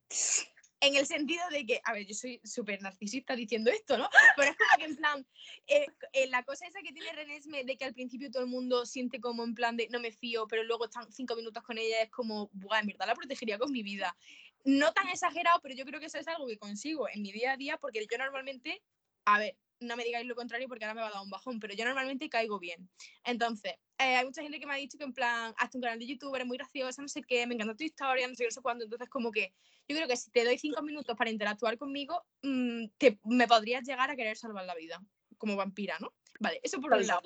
en 0.81 0.95
el 0.95 1.07
sentido 1.07 1.43
de 1.51 1.67
que, 1.67 1.81
a 1.85 1.93
ver, 1.93 2.07
yo 2.07 2.15
soy 2.15 2.41
súper 2.45 2.81
narcisista 2.83 3.35
diciendo 3.35 3.71
esto, 3.71 3.99
¿no? 3.99 4.09
Pero 4.37 4.51
es 4.51 4.57
como 4.57 4.79
que 4.79 4.85
en 4.85 4.97
plan, 4.97 5.27
eh, 5.67 5.87
eh, 6.13 6.27
la 6.29 6.43
cosa 6.45 6.67
esa 6.67 6.81
que 6.83 6.93
tiene 6.93 7.13
Renesme 7.13 7.65
de 7.65 7.77
que 7.77 7.85
al 7.85 7.95
principio 7.95 8.31
todo 8.31 8.43
el 8.43 8.49
mundo 8.49 8.87
siente 8.87 9.21
como 9.21 9.45
en 9.45 9.55
plan 9.55 9.77
de 9.77 9.89
no 9.91 10.01
me 10.01 10.13
fío, 10.13 10.47
pero 10.47 10.63
luego 10.63 10.85
están 10.85 11.11
cinco 11.13 11.35
minutos 11.37 11.63
con 11.63 11.79
ella, 11.79 12.03
es 12.03 12.11
como, 12.11 12.49
buah, 12.53 12.81
en 12.81 12.87
verdad 12.89 13.07
la 13.07 13.15
protegería 13.15 13.59
con 13.59 13.73
mi 13.73 13.83
vida. 13.83 14.17
No 14.65 14.93
tan 14.93 15.09
exagerado, 15.09 15.61
pero 15.63 15.75
yo 15.75 15.85
creo 15.85 16.01
que 16.01 16.07
eso 16.07 16.19
es 16.19 16.29
algo 16.29 16.47
que 16.47 16.59
consigo 16.59 17.09
en 17.09 17.23
mi 17.23 17.33
día 17.33 17.53
a 17.53 17.57
día 17.57 17.77
porque 17.79 18.07
yo 18.09 18.19
normalmente, 18.19 18.83
a 19.25 19.39
ver, 19.39 19.57
no 19.81 19.97
me 19.97 20.05
digáis 20.05 20.27
lo 20.27 20.35
contrario 20.35 20.69
porque 20.69 20.85
ahora 20.85 20.95
me 20.95 21.01
va 21.03 21.09
a 21.09 21.13
dar 21.13 21.23
un 21.23 21.31
bajón, 21.31 21.61
pero 21.61 21.75
yo 21.75 21.85
normalmente 21.85 22.29
caigo 22.29 22.59
bien. 22.59 22.89
Entonces, 23.25 23.75
eh, 23.99 24.17
hay 24.17 24.25
mucha 24.25 24.43
gente 24.43 24.59
que 24.59 24.67
me 24.67 24.75
ha 24.75 24.77
dicho 24.77 24.99
que 24.99 25.05
en 25.05 25.13
plan, 25.13 25.55
hazte 25.57 25.79
un 25.79 25.83
canal 25.83 25.99
de 25.99 26.07
YouTube, 26.07 26.35
eres 26.35 26.47
muy 26.47 26.57
graciosa, 26.57 27.03
no 27.03 27.09
sé 27.09 27.23
qué, 27.23 27.47
me 27.47 27.55
encanta 27.55 27.75
tu 27.75 27.85
historia, 27.85 28.27
no 28.27 28.35
sé 28.35 28.45
qué, 28.45 28.49
no 28.49 28.53
sé 28.53 28.61
cuándo. 28.61 28.85
Entonces, 28.85 29.09
como 29.09 29.31
que 29.31 29.53
yo 29.89 29.97
creo 29.97 30.09
que 30.09 30.17
si 30.17 30.31
te 30.31 30.45
doy 30.45 30.59
cinco 30.59 30.83
minutos 30.83 31.17
para 31.17 31.31
interactuar 31.31 31.79
conmigo, 31.79 32.23
mm, 32.43 32.89
te, 32.99 33.19
me 33.25 33.49
podrías 33.49 33.85
llegar 33.85 34.11
a 34.11 34.17
querer 34.17 34.37
salvar 34.37 34.67
la 34.67 34.75
vida, 34.75 35.03
como 35.39 35.57
vampira, 35.57 35.99
¿no? 35.99 36.13
Vale, 36.41 36.61
eso 36.63 36.81
por 36.81 36.93
un 36.93 37.07
lado. 37.07 37.23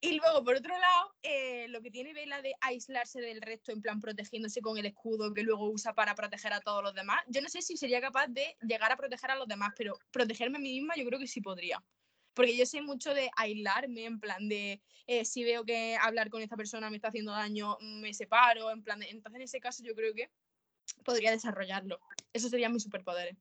Y 0.00 0.12
luego, 0.12 0.44
por 0.44 0.54
otro 0.54 0.78
lado, 0.78 1.14
eh, 1.22 1.66
lo 1.68 1.82
que 1.82 1.90
tiene 1.90 2.14
Vela 2.14 2.40
de 2.40 2.54
aislarse 2.60 3.20
del 3.20 3.42
resto, 3.42 3.72
en 3.72 3.82
plan 3.82 4.00
protegiéndose 4.00 4.60
con 4.60 4.78
el 4.78 4.86
escudo 4.86 5.34
que 5.34 5.42
luego 5.42 5.68
usa 5.70 5.92
para 5.92 6.14
proteger 6.14 6.52
a 6.52 6.60
todos 6.60 6.84
los 6.84 6.94
demás, 6.94 7.20
yo 7.26 7.40
no 7.42 7.48
sé 7.48 7.62
si 7.62 7.76
sería 7.76 8.00
capaz 8.00 8.28
de 8.28 8.56
llegar 8.62 8.92
a 8.92 8.96
proteger 8.96 9.32
a 9.32 9.36
los 9.36 9.48
demás, 9.48 9.72
pero 9.76 9.98
protegerme 10.12 10.58
a 10.58 10.60
mí 10.60 10.72
misma 10.72 10.94
yo 10.96 11.04
creo 11.04 11.18
que 11.18 11.26
sí 11.26 11.40
podría. 11.40 11.84
Porque 12.32 12.56
yo 12.56 12.64
sé 12.64 12.80
mucho 12.80 13.12
de 13.12 13.28
aislarme, 13.36 14.04
en 14.04 14.20
plan 14.20 14.48
de 14.48 14.80
eh, 15.08 15.24
si 15.24 15.42
veo 15.42 15.64
que 15.64 15.96
hablar 16.00 16.30
con 16.30 16.42
esta 16.42 16.56
persona 16.56 16.90
me 16.90 16.96
está 16.96 17.08
haciendo 17.08 17.32
daño, 17.32 17.76
me 17.80 18.14
separo, 18.14 18.70
en 18.70 18.84
plan 18.84 19.00
de, 19.00 19.10
entonces 19.10 19.36
en 19.36 19.42
ese 19.42 19.58
caso 19.58 19.82
yo 19.82 19.96
creo 19.96 20.14
que 20.14 20.30
podría 21.04 21.30
desarrollarlo. 21.30 22.00
Eso 22.32 22.48
serían 22.48 22.72
mis 22.72 22.82
superpoderes. 22.82 23.36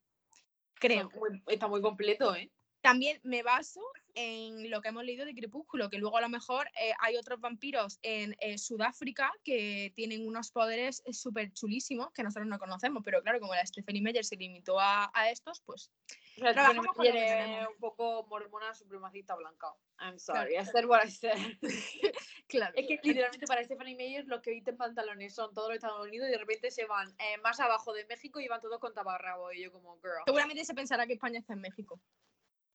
Creo. 0.75 1.09
está 1.47 1.67
muy 1.67 1.81
completo, 1.81 2.35
¿eh? 2.35 2.51
También 2.87 3.19
me 3.23 3.43
baso 3.43 3.81
en 4.15 4.71
lo 4.71 4.81
que 4.81 4.87
hemos 4.87 5.03
leído 5.03 5.25
de 5.25 5.35
Crepúsculo, 5.35 5.89
que 5.89 5.97
luego 5.97 6.15
a 6.15 6.21
lo 6.21 6.29
mejor 6.29 6.69
eh, 6.79 6.93
hay 7.01 7.17
otros 7.17 7.41
vampiros 7.41 7.99
en 8.01 8.33
eh, 8.39 8.57
Sudáfrica 8.57 9.29
que 9.43 9.91
tienen 9.93 10.25
unos 10.25 10.51
poderes 10.51 11.03
eh, 11.03 11.11
súper 11.11 11.51
chulísimos 11.51 12.13
que 12.13 12.23
nosotros 12.23 12.47
no 12.47 12.57
conocemos, 12.57 13.03
pero 13.03 13.21
claro, 13.21 13.41
como 13.41 13.53
la 13.53 13.65
Stephanie 13.65 14.01
Meyer 14.01 14.23
se 14.23 14.37
limitó 14.37 14.79
a, 14.79 15.11
estos, 15.29 15.59
pues... 15.65 15.91
O 16.37 16.53
sea, 16.53 16.71
un 16.71 17.77
poco 17.77 18.25
mormona 18.29 18.73
supremacista 18.73 19.35
blanca. 19.35 19.67
I'm 19.99 20.17
sorry, 20.17 20.51
claro. 20.51 20.63
I 20.63 20.71
said 20.71 20.85
what 20.85 21.05
I 21.05 21.11
said. 21.11 21.35
claro. 22.47 22.73
Es 22.77 22.87
que 22.87 23.01
literalmente 23.03 23.47
para 23.47 23.65
Stephanie 23.65 23.95
Meyer 23.95 24.25
los 24.27 24.39
que 24.41 24.51
visten 24.51 24.77
pantalones 24.77 25.35
son 25.35 25.53
todos 25.53 25.67
los 25.67 25.75
Estados 25.75 26.07
Unidos 26.07 26.29
y 26.29 26.31
de 26.31 26.37
repente 26.37 26.71
se 26.71 26.85
van 26.85 27.13
más 27.43 27.59
abajo 27.59 27.91
de 27.91 28.05
México 28.05 28.39
y 28.39 28.47
van 28.47 28.61
todos 28.61 28.79
con 28.79 28.93
tabarrabo 28.93 29.51
y 29.51 29.63
yo 29.63 29.73
como, 29.73 29.97
girl. 29.97 30.23
Seguramente 30.25 30.63
se 30.63 30.73
pensará 30.73 31.05
que 31.05 31.13
España 31.13 31.39
está 31.39 31.51
en 31.51 31.61
México. 31.61 31.99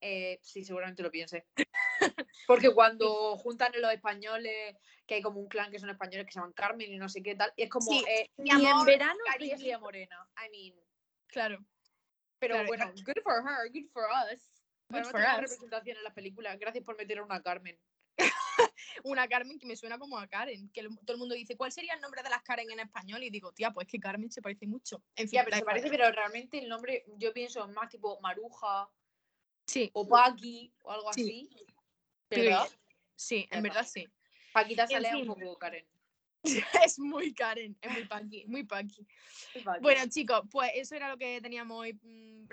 Eh, 0.05 0.41
sí, 0.43 0.65
seguramente 0.65 1.03
lo 1.03 1.13
piense. 1.13 1.47
Porque 2.49 2.75
cuando 2.75 3.37
juntan 3.37 3.73
los 3.81 3.93
españoles, 3.93 4.77
que 5.07 5.15
hay 5.15 5.23
como 5.23 5.39
un 5.39 5.49
clan 5.49 5.71
que 5.71 5.79
son 5.79 5.91
españoles 5.91 6.27
que 6.27 6.33
se 6.33 6.41
llaman 6.41 6.53
Carmen 6.53 6.93
y 6.93 6.99
no 6.99 7.09
sé 7.09 7.23
qué 7.23 7.37
tal, 7.37 7.53
es 7.57 7.71
como 7.71 7.93
eh, 7.93 8.29
y 8.37 8.51
en 8.51 8.85
verano 8.85 9.19
Caricia 9.25 9.79
Morena. 9.79 10.29
I 10.45 10.51
mean. 10.51 10.85
Claro. 11.29 11.65
Pero 12.41 12.67
bueno, 12.67 12.93
good 13.07 13.23
for 13.23 13.45
her, 13.47 13.71
good 13.71 13.89
for 13.93 14.03
us. 14.03 14.51
Good 14.89 15.05
for 15.05 15.21
us. 15.21 15.37
representación 15.37 15.97
en 15.97 16.03
las 16.03 16.13
películas. 16.13 16.59
Gracias 16.59 16.85
por 16.85 16.97
meter 16.97 17.21
a 17.21 17.23
una 17.23 17.41
Carmen. 17.41 17.79
una 19.05 19.29
Carmen 19.29 19.59
que 19.61 19.67
me 19.67 19.77
suena 19.77 19.99
como 19.99 20.19
a 20.19 20.27
Karen, 20.27 20.69
que 20.73 20.83
todo 20.83 21.13
el 21.13 21.19
mundo 21.19 21.37
dice, 21.37 21.57
¿cuál 21.57 21.71
sería 21.71 21.95
el 21.95 22.01
nombre 22.01 22.25
de 22.25 22.31
las 22.31 22.43
Karen 22.43 22.71
en 22.73 22.81
español? 22.81 23.23
Y 23.23 23.31
digo, 23.31 23.53
tía, 23.53 23.71
pues 23.71 23.87
que 23.87 24.01
Carmen 24.01 24.33
se 24.33 24.43
parece 24.43 24.67
mucho. 24.67 25.03
En 25.15 25.29
fin, 25.29 25.41
pero 25.45 25.57
se 25.57 25.65
parece, 25.65 25.89
pero 25.89 26.11
realmente 26.11 26.59
el 26.59 26.69
nombre, 26.69 27.05
yo 27.17 27.33
pienso 27.33 27.67
más 27.69 27.89
tipo 27.89 28.21
Maruja, 28.21 28.91
Sí. 29.67 29.91
O 29.95 30.07
Paki 30.07 30.73
o 30.83 30.91
algo 30.91 31.11
así. 31.11 31.49
¿Verdad? 32.31 32.69
Sí, 33.15 33.47
en 33.51 33.63
verdad 33.63 33.87
sí. 33.87 34.09
Paquita 34.53 34.87
sale 34.87 35.17
un 35.17 35.27
poco 35.27 35.57
Karen. 35.59 35.87
es 36.85 36.99
muy 36.99 37.33
Karen, 37.35 37.77
es 37.81 37.93
muy 37.93 38.05
Paki, 38.05 38.45
muy 38.47 38.65
Paki. 38.65 39.07
Bueno, 39.81 40.01
chicos, 40.09 40.43
pues 40.51 40.73
eso 40.75 40.97
era 40.97 41.09
lo 41.09 41.17
que 41.17 41.41
teníamos 41.41 41.79
hoy 41.79 41.95
mm, 41.95 42.47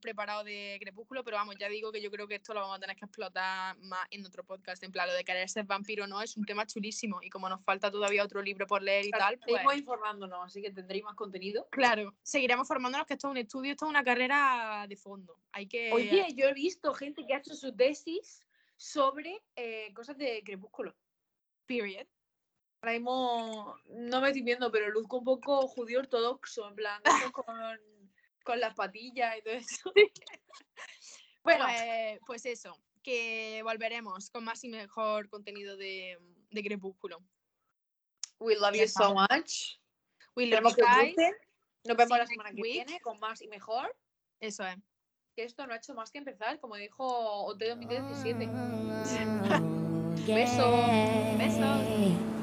preparado 0.00 0.42
de 0.42 0.78
Crepúsculo, 0.80 1.22
pero 1.22 1.36
vamos, 1.36 1.54
ya 1.58 1.68
digo 1.68 1.92
que 1.92 2.02
yo 2.02 2.10
creo 2.10 2.26
que 2.26 2.36
esto 2.36 2.54
lo 2.54 2.60
vamos 2.60 2.78
a 2.78 2.80
tener 2.80 2.96
que 2.96 3.04
explotar 3.04 3.78
más 3.78 4.06
en 4.10 4.26
otro 4.26 4.42
podcast. 4.42 4.82
En 4.82 4.90
plan, 4.90 5.06
lo 5.06 5.14
de 5.14 5.24
querer 5.24 5.48
ser 5.48 5.64
vampiro 5.64 6.06
no 6.08 6.20
es 6.20 6.36
un 6.36 6.44
tema 6.44 6.66
chulísimo 6.66 7.20
y 7.22 7.30
como 7.30 7.48
nos 7.48 7.62
falta 7.62 7.90
todavía 7.90 8.24
otro 8.24 8.42
libro 8.42 8.66
por 8.66 8.82
leer 8.82 9.06
y 9.06 9.10
tal. 9.10 9.38
Pues... 9.38 9.52
Seguimos 9.52 9.76
informándonos, 9.76 10.46
así 10.46 10.60
que 10.60 10.72
tendréis 10.72 11.04
más 11.04 11.14
contenido. 11.14 11.68
Claro, 11.70 12.16
seguiremos 12.22 12.66
formándonos, 12.66 13.06
que 13.06 13.14
esto 13.14 13.28
es 13.28 13.30
un 13.30 13.36
estudio, 13.38 13.72
esto 13.72 13.86
es 13.86 13.90
una 13.90 14.02
carrera 14.02 14.86
de 14.88 14.96
fondo. 14.96 15.38
Hay 15.52 15.68
que... 15.68 15.92
Oye, 15.92 16.26
yo 16.34 16.46
he 16.46 16.54
visto 16.54 16.92
gente 16.94 17.24
que 17.24 17.34
ha 17.34 17.38
hecho 17.38 17.54
su 17.54 17.74
tesis 17.74 18.40
sobre 18.76 19.40
eh, 19.54 19.92
cosas 19.94 20.18
de 20.18 20.42
Crepúsculo. 20.44 20.96
Period 21.66 22.06
no 22.94 24.20
me 24.20 24.28
estoy 24.28 24.42
viendo, 24.42 24.70
pero 24.70 24.90
luzco 24.90 25.18
un 25.18 25.24
poco 25.24 25.66
judío 25.68 26.00
ortodoxo, 26.00 26.68
en 26.68 26.74
plan, 26.74 27.02
con, 27.32 27.80
con 28.44 28.60
las 28.60 28.74
patillas 28.74 29.36
y 29.38 29.42
todo 29.42 29.54
eso. 29.54 29.92
bueno, 31.42 31.64
pues, 31.64 32.20
pues, 32.26 32.46
eso, 32.46 32.78
que 33.02 33.60
volveremos 33.64 34.30
con 34.30 34.44
más 34.44 34.62
y 34.64 34.68
mejor 34.68 35.28
contenido 35.28 35.76
de, 35.76 36.18
de 36.50 36.62
Crepúsculo. 36.62 37.22
We 38.38 38.56
love 38.56 38.74
you 38.74 38.86
so 38.86 39.14
much. 39.14 39.78
We 40.36 40.46
love 40.46 40.64
you 40.64 40.84
guys. 40.84 41.16
Nos 41.84 41.96
vemos 41.96 42.18
la 42.18 42.26
semana 42.26 42.50
que 42.50 42.62
viene 42.62 43.00
con 43.00 43.18
más 43.18 43.40
y 43.42 43.48
mejor. 43.48 43.96
Eso 44.40 44.64
es. 44.66 44.76
Que 45.34 45.44
esto 45.44 45.66
no 45.66 45.72
ha 45.72 45.76
hecho 45.76 45.94
más 45.94 46.10
que 46.10 46.18
empezar, 46.18 46.60
como 46.60 46.76
dijo 46.76 47.04
OT 47.44 47.62
2017. 47.62 48.46
Besos. 50.26 51.38
Besos. 51.38 52.35